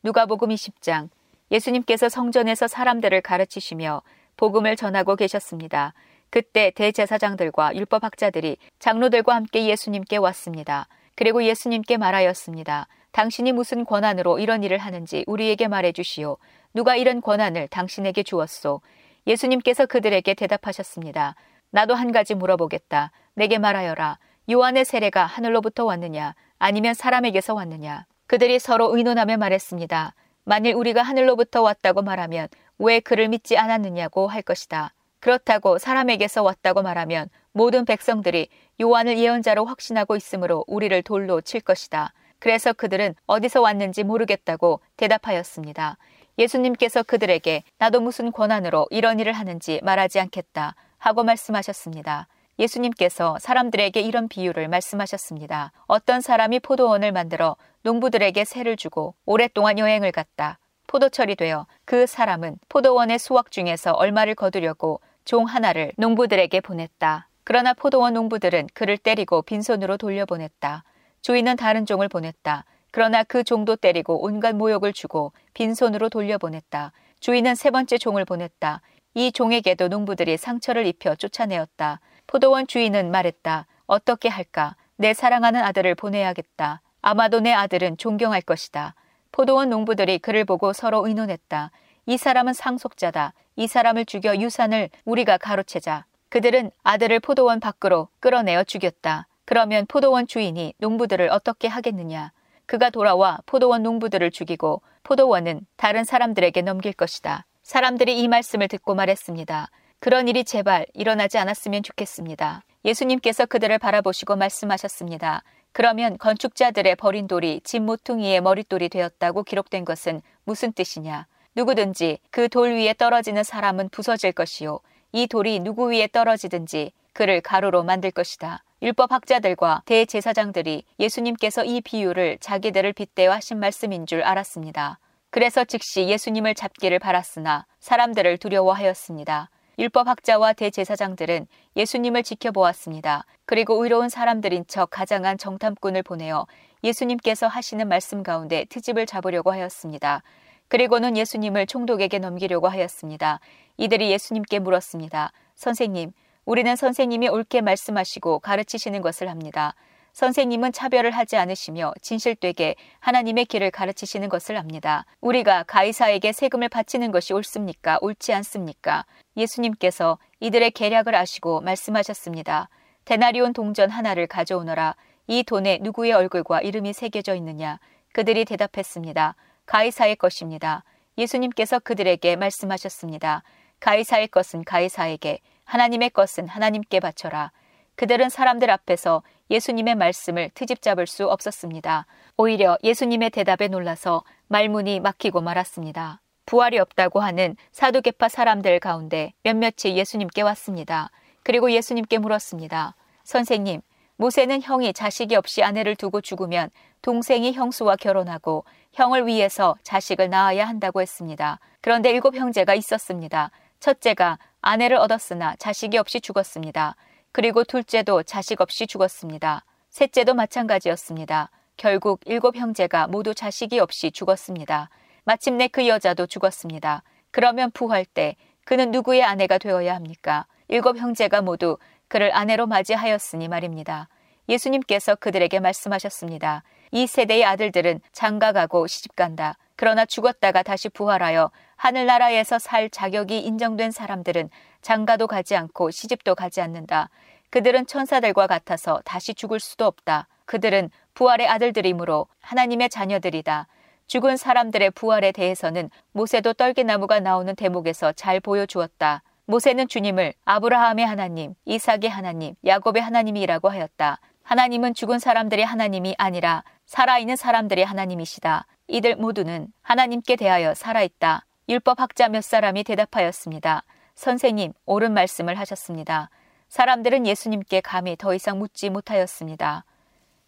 [0.03, 1.09] 누가복음 20장
[1.51, 4.03] 예수님께서 성전에서 사람들을 가르치시며
[4.37, 5.95] 복음을 전하고 계셨습니다.
[6.31, 10.89] 그때 대제사장들과 율법학자들이 장로들과 함께 예수님께 왔습니다.
[11.15, 12.89] 그리고 예수님께 말하였습니다.
[13.13, 16.37] 당신이 무슨 권한으로 이런 일을 하는지 우리에게 말해 주시오.
[16.75, 18.83] 누가 이런 권한을 당신에게 주었소?
[19.27, 21.35] 예수님께서 그들에게 대답하셨습니다.
[21.71, 23.13] 나도 한 가지 물어보겠다.
[23.35, 24.19] 내게 말하여라.
[24.51, 30.15] 요한의 세례가 하늘로부터 왔느냐 아니면 사람에게서 왔느냐 그들이 서로 의논하며 말했습니다.
[30.45, 32.49] 만일 우리가 하늘로부터 왔다고 말하면
[32.79, 34.93] 왜 그를 믿지 않았느냐고 할 것이다.
[35.21, 38.49] 그렇다고 사람에게서 왔다고 말하면 모든 백성들이
[38.81, 42.13] 요한을 예언자로 확신하고 있으므로 우리를 돌로 칠 것이다.
[42.39, 45.97] 그래서 그들은 어디서 왔는지 모르겠다고 대답하였습니다.
[46.39, 52.29] 예수님께서 그들에게 나도 무슨 권한으로 이런 일을 하는지 말하지 않겠다 하고 말씀하셨습니다.
[52.59, 55.73] 예수님께서 사람들에게 이런 비유를 말씀하셨습니다.
[55.87, 60.59] 어떤 사람이 포도원을 만들어 농부들에게 세를 주고 오랫동안 여행을 갔다.
[60.87, 67.29] 포도철이 되어 그 사람은 포도원의 수확 중에서 얼마를 거두려고 종 하나를 농부들에게 보냈다.
[67.45, 70.85] 그러나 포도원 농부들은 그를 때리고 빈손으로 돌려보냈다.
[71.23, 72.65] 주인은 다른 종을 보냈다.
[72.91, 76.93] 그러나 그 종도 때리고 온갖 모욕을 주고 빈손으로 돌려보냈다.
[77.21, 78.81] 주인은 세 번째 종을 보냈다.
[79.19, 82.01] 이 종에게도 농부들이 상처를 입혀 쫓아내었다.
[82.27, 83.67] 포도원 주인은 말했다.
[83.87, 84.77] 어떻게 할까?
[84.97, 86.83] 내 사랑하는 아들을 보내야겠다.
[87.01, 88.95] 아마도 내 아들은 존경할 것이다.
[89.33, 91.71] 포도원 농부들이 그를 보고 서로 의논했다.
[92.05, 93.33] 이 사람은 상속자다.
[93.57, 96.05] 이 사람을 죽여 유산을 우리가 가로채자.
[96.29, 99.29] 그들은 아들을 포도원 밖으로 끌어내어 죽였다.
[99.47, 102.33] 그러면 포도원 주인이 농부들을 어떻게 하겠느냐?
[102.67, 107.47] 그가 돌아와 포도원 농부들을 죽이고 포도원은 다른 사람들에게 넘길 것이다.
[107.67, 109.71] 사람들이 이 말씀을 듣고 말했습니다.
[109.99, 112.63] 그런 일이 제발 일어나지 않았으면 좋겠습니다.
[112.85, 115.43] 예수님께서 그들을 바라보시고 말씀하셨습니다.
[115.73, 121.27] 그러면 건축자들의 버린 돌이 집 모퉁이의 머릿돌이 되었다고 기록된 것은 무슨 뜻이냐?
[121.57, 124.79] 누구든지 그 돌 위에 떨어지는 사람은 부서질 것이요.
[125.11, 128.63] 이 돌이 누구 위에 떨어지든지 그를 가루로 만들 것이다.
[128.81, 135.01] 율법 학자들과 대제사장들이 예수님께서 이 비유를 자기들을 빗대어 하신 말씀인 줄 알았습니다.
[135.37, 139.51] 그래서 즉시 예수님을 잡기를 바랐으나 사람들을 두려워하였습니다.
[139.79, 143.27] 율법학자와 대제사장들은 예수님을 지켜보았습니다.
[143.45, 146.47] 그리고 의로운 사람들인 척 가장한 정탐꾼을 보내어
[146.83, 150.23] 예수님께서 하시는 말씀 가운데 트집을 잡으려고 하였습니다.
[150.69, 153.41] 그리고는 예수님을 총독에게 넘기려고 하였습니다.
[153.77, 155.33] 이들이 예수님께 물었습니다.
[155.55, 156.13] 선생님,
[156.47, 159.75] 우리는 선생님이 옳게 말씀하시고 가르치시는 것을 합니다.
[160.17, 165.05] 선생님은 차별을 하지 않으시며 진실되게 하나님의 길을 가르치시는 것을 압니다.
[165.21, 167.99] 우리가 가이사에게 세금을 바치는 것이 옳습니까?
[168.01, 169.05] 옳지 않습니까?
[169.37, 172.71] 예수님께서 이들의 계략을 아시고 말씀하셨습니다.
[173.05, 174.97] 데나리온 동전 하나를 가져오너라.
[175.27, 177.79] 이 돈에 누구의 얼굴과 이름이 새겨져 있느냐?
[178.15, 179.35] 그들이 대답했습니다.
[179.67, 180.83] 가이사의 것입니다.
[181.19, 183.43] 예수님께서 그들에게 말씀하셨습니다.
[183.81, 187.53] 가이사의 것은 가이사에게, 하나님의 것은 하나님께 바쳐라.
[187.97, 192.07] 그들은 사람들 앞에서 예수님의 말씀을 트집 잡을 수 없었습니다.
[192.37, 196.21] 오히려 예수님의 대답에 놀라서 말문이 막히고 말았습니다.
[196.45, 201.11] 부활이 없다고 하는 사두개파 사람들 가운데 몇몇이 예수님께 왔습니다.
[201.43, 202.95] 그리고 예수님께 물었습니다.
[203.25, 203.81] 선생님,
[204.17, 206.71] 모세는 형이 자식이 없이 아내를 두고 죽으면
[207.03, 211.61] 동생이 형수와 결혼하고 형을 위해서 자식을 낳아야 한다고 했습니다.
[211.81, 213.51] 그런데 일곱 형제가 있었습니다.
[213.81, 216.97] 첫째가 아내를 얻었으나 자식이 없이 죽었습니다.
[217.37, 219.63] 그리고 둘째도 자식 없이 죽었습니다.
[219.91, 221.51] 셋째도 마찬가지였습니다.
[221.77, 224.89] 결국 일곱 형제가 모두 자식이 없이 죽었습니다.
[225.25, 227.03] 마침내 그 여자도 죽었습니다.
[227.31, 230.47] 그러면 부활 때 그는 누구의 아내가 되어야 합니까?
[230.69, 231.77] 일곱 형제가 모두
[232.09, 234.09] 그를 아내로 맞이하였으니 말입니다.
[234.49, 236.63] 예수님께서 그들에게 말씀하셨습니다.
[236.91, 239.59] 이 세대의 아들들은 장가가고 시집간다.
[239.77, 244.51] 그러나 죽었다가 다시 부활하여 하늘나라에서 살 자격이 인정된 사람들은
[244.83, 247.11] 장가도 가지 않고 시집도 가지 않는다.
[247.51, 250.29] 그들은 천사들과 같아서 다시 죽을 수도 없다.
[250.47, 253.67] 그들은 부활의 아들들이므로 하나님의 자녀들이다.
[254.07, 259.23] 죽은 사람들의 부활에 대해서는 모세도 떨기나무가 나오는 대목에서 잘 보여주었다.
[259.47, 264.19] 모세는 주님을 아브라함의 하나님, 이삭의 하나님, 야곱의 하나님이라고 하였다.
[264.43, 268.67] 하나님은 죽은 사람들의 하나님이 아니라 살아있는 사람들의 하나님이시다.
[268.87, 271.45] 이들 모두는 하나님께 대하여 살아있다.
[271.69, 273.83] 율법학자 몇 사람이 대답하였습니다.
[274.15, 276.31] 선생님, 옳은 말씀을 하셨습니다.
[276.69, 279.85] 사람들은 예수님께 감히 더 이상 묻지 못하였습니다.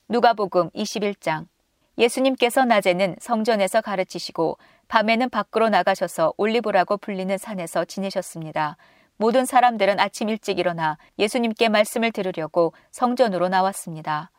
[0.08, 1.46] 누가복음 21장
[1.98, 8.76] 예수님께서 낮에는 성전에서 가르치시고 밤에는 밖으로 나가셔서 올리브라고 불리는 산에서 지내셨습니다.
[9.16, 14.30] 모든 사람들은 아침 일찍 일어나 예수님께 말씀을 들으려고 성전으로 나왔습니다.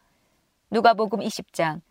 [0.72, 1.82] 누가복음 20장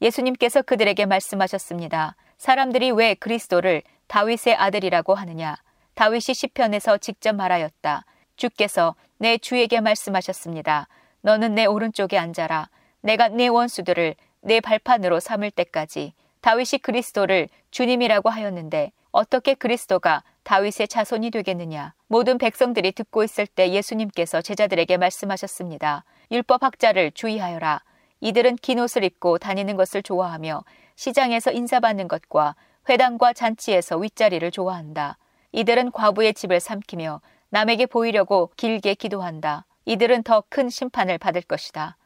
[0.00, 2.16] 예수님께서 그들에게 말씀하셨습니다.
[2.38, 5.56] 사람들이 왜 그리스도를 다윗의 아들이라고 하느냐?
[5.94, 8.04] 다윗이 시편에서 직접 말하였다.
[8.36, 10.88] 주께서 내 주에게 말씀하셨습니다.
[11.20, 12.68] 너는 내 오른쪽에 앉아라.
[13.00, 21.30] 내가 내 원수들을 내 발판으로 삼을 때까지 다윗이 그리스도를 주님이라고 하였는데 어떻게 그리스도가 다윗의 자손이
[21.30, 21.94] 되겠느냐?
[22.06, 26.04] 모든 백성들이 듣고 있을 때 예수님께서 제자들에게 말씀하셨습니다.
[26.30, 27.82] 율법학자를 주의하여라.
[28.20, 30.64] 이들은 긴 옷을 입고 다니는 것을 좋아하며
[30.96, 32.54] 시장에서 인사받는 것과
[32.88, 35.18] 회당과 잔치에서 윗자리를 좋아한다.
[35.52, 37.20] 이들은 과부의 집을 삼키며
[37.50, 39.64] 남에게 보이려고 길게 기도한다.
[39.84, 41.96] 이들은 더 큰 심판을 받을 것이다.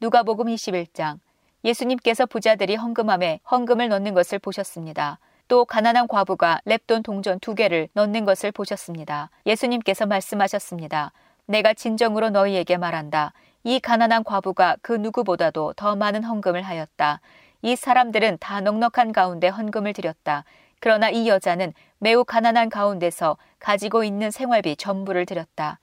[0.00, 1.18] 누가복음 21장
[1.64, 5.18] 예수님께서 부자들이 헌금함에 헌금을 넣는 것을 보셨습니다.
[5.48, 9.30] 또 가난한 과부가 랩돈 동전 두 개를 넣는 것을 보셨습니다.
[9.46, 11.12] 예수님께서 말씀하셨습니다.
[11.46, 13.32] 내가 진정으로 너희에게 말한다.
[13.64, 17.20] 이 가난한 과부가 그 누구보다도 더 많은 헌금을 하였다.
[17.62, 20.44] 이 사람들은 다 넉넉한 가운데 헌금을 드렸다.
[20.80, 25.80] 그러나 이 여자는 매우 가난한 가운데서 가지고 있는 생활비 전부를 드렸다.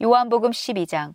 [0.00, 1.14] 요한복음 12장.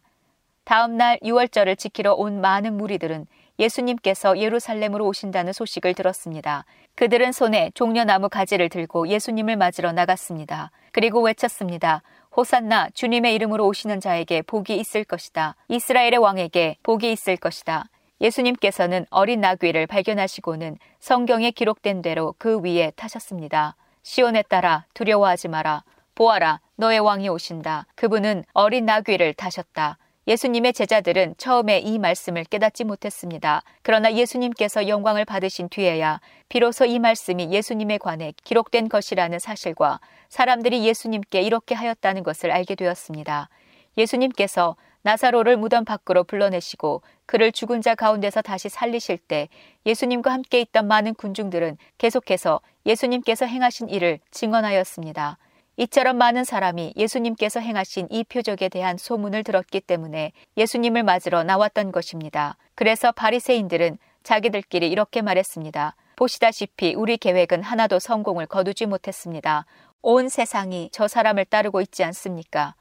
[0.66, 3.28] 다음 날 6월절을 지키러 온 많은 무리들은
[3.60, 6.66] 예수님께서 예루살렘으로 오신다는 소식을 들었습니다.
[6.96, 10.72] 그들은 손에 종려나무 가지를 들고 예수님을 맞으러 나갔습니다.
[10.92, 12.02] 그리고 외쳤습니다.
[12.36, 15.56] 호산나 주님의 이름으로 오시는 자에게 복이 있을 것이다.
[15.68, 17.86] 이스라엘의 왕에게 복이 있을 것이다.
[18.22, 23.76] 예수님께서는 어린 나귀를 발견하시고는 성경에 기록된 대로 그 위에 타셨습니다.
[24.04, 25.84] 시온에 따라 두려워하지 마라.
[26.16, 27.88] 보아라, 너의 왕이 오신다.
[27.96, 29.98] 그분은 어린 나귀를 타셨다.
[30.26, 33.62] 예수님의 제자들은 처음에 이 말씀을 깨닫지 못했습니다.
[33.82, 40.00] 그러나 예수님께서 영광을 받으신 뒤에야 비로소 이 말씀이 예수님에 관해 기록된 것이라는 사실과
[40.30, 43.50] 사람들이 예수님께 이렇게 하였다는 것을 알게 되었습니다.
[43.98, 49.50] 예수님께서 나사로를 무덤 밖으로 불러내시고 그를 죽은 자 가운데서 다시 살리실 때
[49.86, 55.38] 예수님과 함께 있던 많은 군중들은 계속해서 예수님께서 행하신 일을 증언하였습니다.
[55.78, 62.58] 이처럼 많은 사람이 예수님께서 행하신 이 표적에 대한 소문을 들었기 때문에 예수님을 맞으러 나왔던 것입니다.
[62.76, 65.96] 그래서 바리새인들은 자기들끼리 이렇게 말했습니다.
[66.16, 69.66] 보시다시피 우리 계획은 하나도 성공을 거두지 못했습니다.
[70.02, 72.76] 온 세상이 저 사람을 따르고 있지 않습니까?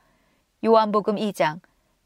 [0.64, 1.60] 요한복음 2장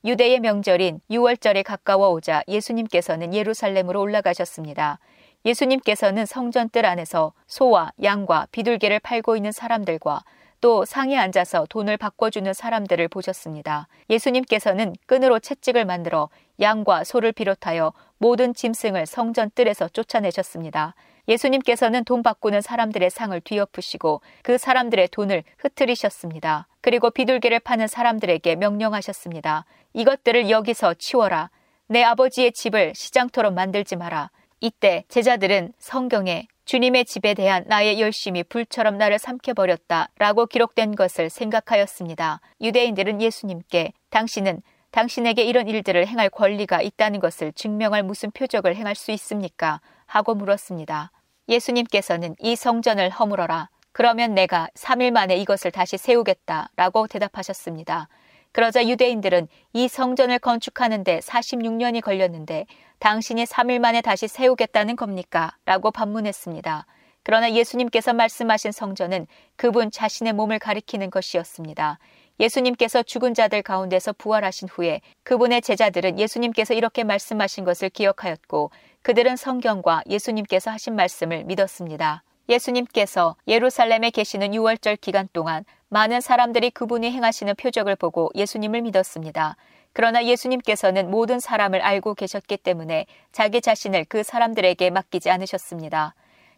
[0.07, 5.00] 유대의 명절인 6월절에 가까워 오자 예수님께서는 예루살렘으로 올라가셨습니다.
[5.44, 10.22] 예수님께서는 성전 뜰 안에서 소와 양과 비둘기를 팔고 있는 사람들과
[10.61, 13.88] 또 상에 앉아서 돈을 바꿔주는 사람들을 보셨습니다.
[14.09, 16.28] 예수님께서는 끈으로 채찍을 만들어
[16.61, 20.94] 양과 소를 비롯하여 모든 짐승을 성전 뜰에서 쫓아내셨습니다.
[21.29, 26.68] 예수님께서는 돈 바꾸는 사람들의 상을 뒤엎으시고 그 사람들의 돈을 흩트리셨습니다.
[26.81, 29.64] 그리고 비둘기를 파는 사람들에게 명령하셨습니다.
[29.93, 31.51] 이것들을 여기서 치워라.
[31.89, 34.31] 내 아버지의 집을 시장토록 만들지 마라.
[34.61, 42.41] 이때 제자들은 성경에 주님의 집에 대한 나의 열심이 불처럼 나를 삼켜버렸다 라고 기록된 것을 생각하였습니다.
[42.61, 49.11] 유대인들은 예수님께 당신은 당신에게 이런 일들을 행할 권리가 있다는 것을 증명할 무슨 표적을 행할 수
[49.12, 49.81] 있습니까?
[50.07, 51.12] 하고 물었습니다.
[51.49, 53.70] 예수님께서는 이 성전을 허물어라.
[53.92, 56.70] 그러면 내가 3일 만에 이것을 다시 세우겠다.
[56.76, 58.09] 라고 대답하셨습니다.
[58.53, 62.66] 그러자 유대인들은 이 성전을 건축하는데 46년이 걸렸는데
[62.99, 65.57] 당신이 3일 만에 다시 세우겠다는 겁니까?
[65.66, 66.86] 라고 반문했습니다.
[67.22, 69.26] 그러나 예수님께서 말씀하신 성전은
[69.57, 71.99] 그분 자신의 몸을 가리키는 것이었습니다.
[72.38, 78.70] 예수님께서 죽은 자들 가운데서 부활하신 후에 그분의 제자들은 예수님께서 이렇게 말씀하신 것을 기억하였고
[79.07, 82.24] 그들은 성경과 예수님께서 하신 말씀을 믿었습니다.
[82.48, 89.54] 예수님께서 예루살렘에 계시는 6월절 기간 동안 많은 사람들이 그분이 행하시는 표적을 보고 예수님을 믿었습니다.
[89.92, 96.16] 그러나 예수님께서는 모든 사람을 알고 계셨기 때문에 자기 자신을 그 사람들에게 맡기지 않으셨습니다.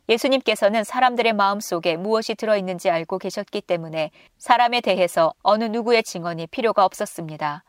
[0.09, 6.87] 예수님께서는 사람들의 마음 속에 무엇이 들어있는지 알고 계셨기 때문에 사람에 대해서 어느 누구의 증언이 필요가
[6.87, 7.63] 없었습니다.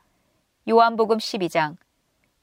[0.69, 1.75] 요한복음 12장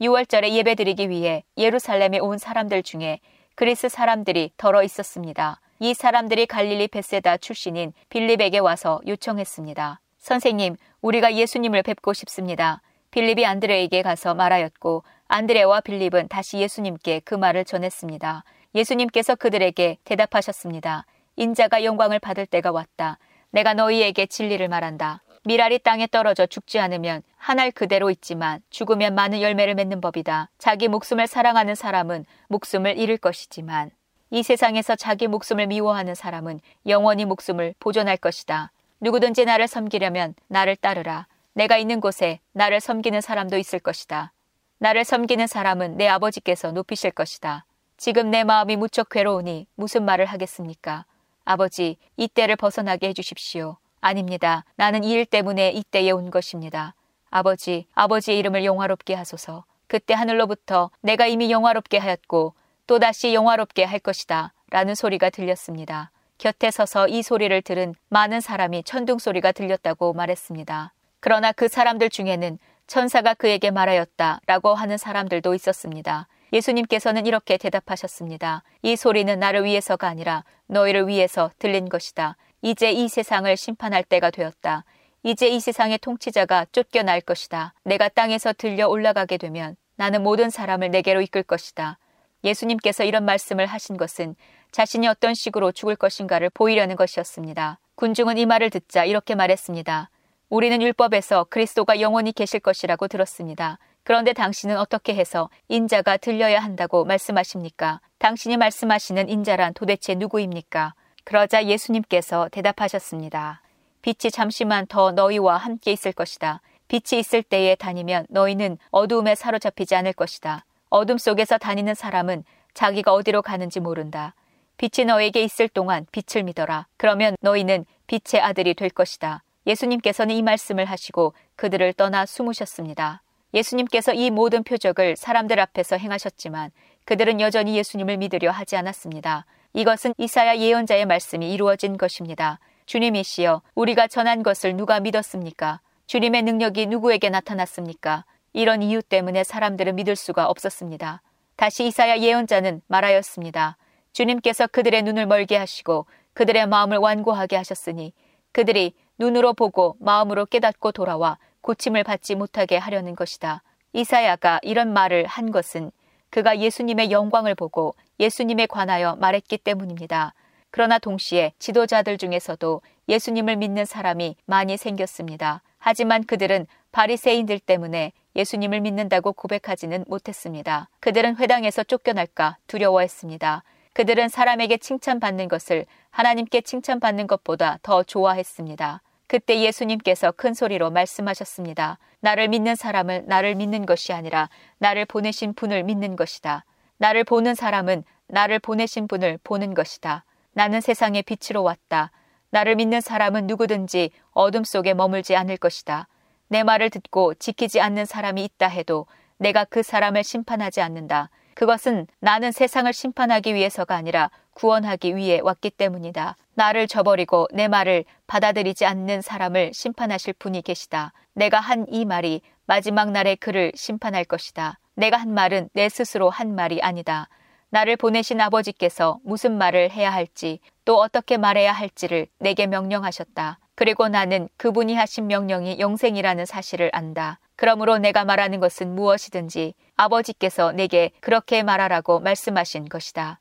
[0.00, 3.20] 6월절에 예배드리기 위해 예루살렘에 온 사람들 중에
[3.54, 5.60] 그리스 사람들이 덜어 있었습니다.
[5.78, 10.00] 이 사람들이 갈릴리 베세다 출신인 빌립에게 와서 요청했습니다.
[10.18, 12.82] 선생님, 우리가 예수님을 뵙고 싶습니다.
[13.10, 18.44] 빌립이 안드레에게 가서 말하였고 안드레와 빌립은 다시 예수님께 그 말을 전했습니다.
[18.74, 21.06] 예수님께서 그들에게 대답하셨습니다.
[21.36, 23.18] 인자가 영광을 받을 때가 왔다.
[23.50, 25.22] 내가 너희에게 진리를 말한다.
[25.46, 30.50] 미랄이 땅에 떨어져 죽지 않으면 한 알 그대로 있지만 죽으면 많은 열매를 맺는 법이다.
[30.58, 33.92] 자기 목숨을 사랑하는 사람은 목숨을 잃을 것이지만
[34.30, 38.72] 이 세상에서 자기 목숨을 미워하는 사람은 영원히 목숨을 보존할 것이다.
[39.00, 41.28] 누구든지 나를 섬기려면 나를 따르라.
[41.52, 44.32] 내가 있는 곳에 나를 섬기는 사람도 있을 것이다.
[44.78, 47.64] 나를 섬기는 사람은 내 아버지께서 높이실 것이다.
[47.96, 51.06] 지금 내 마음이 무척 괴로우니 무슨 말을 하겠습니까?
[51.44, 53.76] 아버지, 이 때를 벗어나게 해주십시오.
[54.06, 54.64] 아닙니다.
[54.76, 56.94] 나는 이 일 때문에 이때에 온 것입니다.
[57.30, 59.64] 아버지, 아버지의 이름을 영화롭게 하소서.
[59.88, 62.54] 그때 하늘로부터 내가 이미 영화롭게 하였고
[62.86, 64.52] 또다시 영화롭게 할 것이다.
[64.70, 66.10] 라는 소리가 들렸습니다.
[66.38, 70.92] 곁에 서서 이 소리를 들은 많은 사람이 천둥 소리가 들렸다고 말했습니다.
[71.20, 76.28] 그러나 그 사람들 중에는 천사가 그에게 말하였다 라고 하는 사람들도 있었습니다.
[76.52, 78.62] 예수님께서는 이렇게 대답하셨습니다.
[78.82, 82.36] 이 소리는 나를 위해서가 아니라 너희를 위해서 들린 것이다.
[82.68, 84.84] 이제 이 세상을 심판할 때가 되었다.
[85.22, 87.74] 이제 이 세상의 통치자가 쫓겨날 것이다.
[87.84, 91.96] 내가 땅에서 들려 올라가게 되면 나는 모든 사람을 내게로 이끌 것이다.
[92.42, 94.34] 예수님께서 이런 말씀을 하신 것은
[94.72, 97.78] 자신이 어떤 식으로 죽을 것인가를 보이려는 것이었습니다.
[97.94, 100.10] 군중은 이 말을 듣자 이렇게 말했습니다.
[100.48, 103.78] 우리는 율법에서 그리스도가 영원히 계실 것이라고 들었습니다.
[104.02, 108.00] 그런데 당신은 어떻게 해서 인자가 들려야 한다고 말씀하십니까?
[108.18, 110.94] 당신이 말씀하시는 인자란 도대체 누구입니까?
[111.26, 113.60] 그러자 예수님께서 대답하셨습니다.
[114.00, 116.60] 빛이 잠시만 더 너희와 함께 있을 것이다.
[116.86, 120.64] 빛이 있을 때에 다니면 너희는 어두움에 사로잡히지 않을 것이다.
[120.88, 124.34] 어둠 속에서 다니는 사람은 자기가 어디로 가는지 모른다.
[124.76, 126.86] 빛이 너에게 있을 동안 빛을 믿어라.
[126.96, 129.42] 그러면 너희는 빛의 아들이 될 것이다.
[129.66, 133.20] 예수님께서는 이 말씀을 하시고 그들을 떠나 숨으셨습니다.
[133.52, 136.70] 예수님께서 이 모든 표적을 사람들 앞에서 행하셨지만
[137.04, 139.44] 그들은 여전히 예수님을 믿으려 하지 않았습니다.
[139.76, 142.58] 이것은 이사야 예언자의 말씀이 이루어진 것입니다.
[142.86, 145.82] 주님이시여, 우리가 전한 것을 누가 믿었습니까?
[146.06, 148.24] 주님의 능력이 누구에게 나타났습니까?
[148.54, 151.20] 이런 이유 때문에 사람들은 믿을 수가 없었습니다.
[151.56, 153.76] 다시 이사야 예언자는 말하였습니다.
[154.14, 158.14] 주님께서 그들의 눈을 멀게 하시고 그들의 마음을 완고하게 하셨으니
[158.52, 163.62] 그들이 눈으로 보고 마음으로 깨닫고 돌아와 고침을 받지 못하게 하려는 것이다.
[163.92, 165.90] 이사야가 이런 말을 한 것은
[166.30, 170.34] 그가 예수님의 영광을 보고 예수님에 관하여 말했기 때문입니다.
[170.70, 175.62] 그러나 동시에 지도자들 중에서도 예수님을 믿는 사람이 많이 생겼습니다.
[175.78, 180.88] 하지만 그들은 바리새인들 때문에 예수님을 믿는다고 고백하지는 못했습니다.
[181.00, 183.62] 그들은 회당에서 쫓겨날까 두려워했습니다.
[183.92, 189.00] 그들은 사람에게 칭찬받는 것을 하나님께 칭찬받는 것보다 더 좋아했습니다.
[189.26, 191.98] 그때 예수님께서 큰 소리로 말씀하셨습니다.
[192.20, 196.64] 나를 믿는 사람은 나를 믿는 것이 아니라 나를 보내신 분을 믿는 것이다.
[196.98, 200.24] 나를 보는 사람은 나를 보내신 분을 보는 것이다.
[200.52, 202.10] 나는 세상의 빛으로 왔다.
[202.50, 206.08] 나를 믿는 사람은 누구든지 어둠 속에 머물지 않을 것이다.
[206.48, 209.06] 내 말을 듣고 지키지 않는 사람이 있다 해도
[209.38, 211.30] 내가 그 사람을 심판하지 않는다.
[211.54, 216.36] 그것은 나는 세상을 심판하기 위해서가 아니라 구원하기 위해 왔기 때문이다.
[216.54, 221.12] 나를 저버리고 내 말을 받아들이지 않는 사람을 심판하실 분이 계시다.
[221.34, 224.78] 내가 한 이 말이 마지막 날에 그를 심판할 것이다.
[224.96, 227.28] 내가 한 말은 내 스스로 한 말이 아니다.
[227.68, 233.58] 나를 보내신 아버지께서 무슨 말을 해야 할지 또 어떻게 말해야 할지를 내게 명령하셨다.
[233.74, 237.38] 그리고 나는 그분이 하신 명령이 영생이라는 사실을 안다.
[237.56, 243.40] 그러므로 내가 말하는 것은 무엇이든지 아버지께서 내게 그렇게 말하라고 말씀하신 것이다.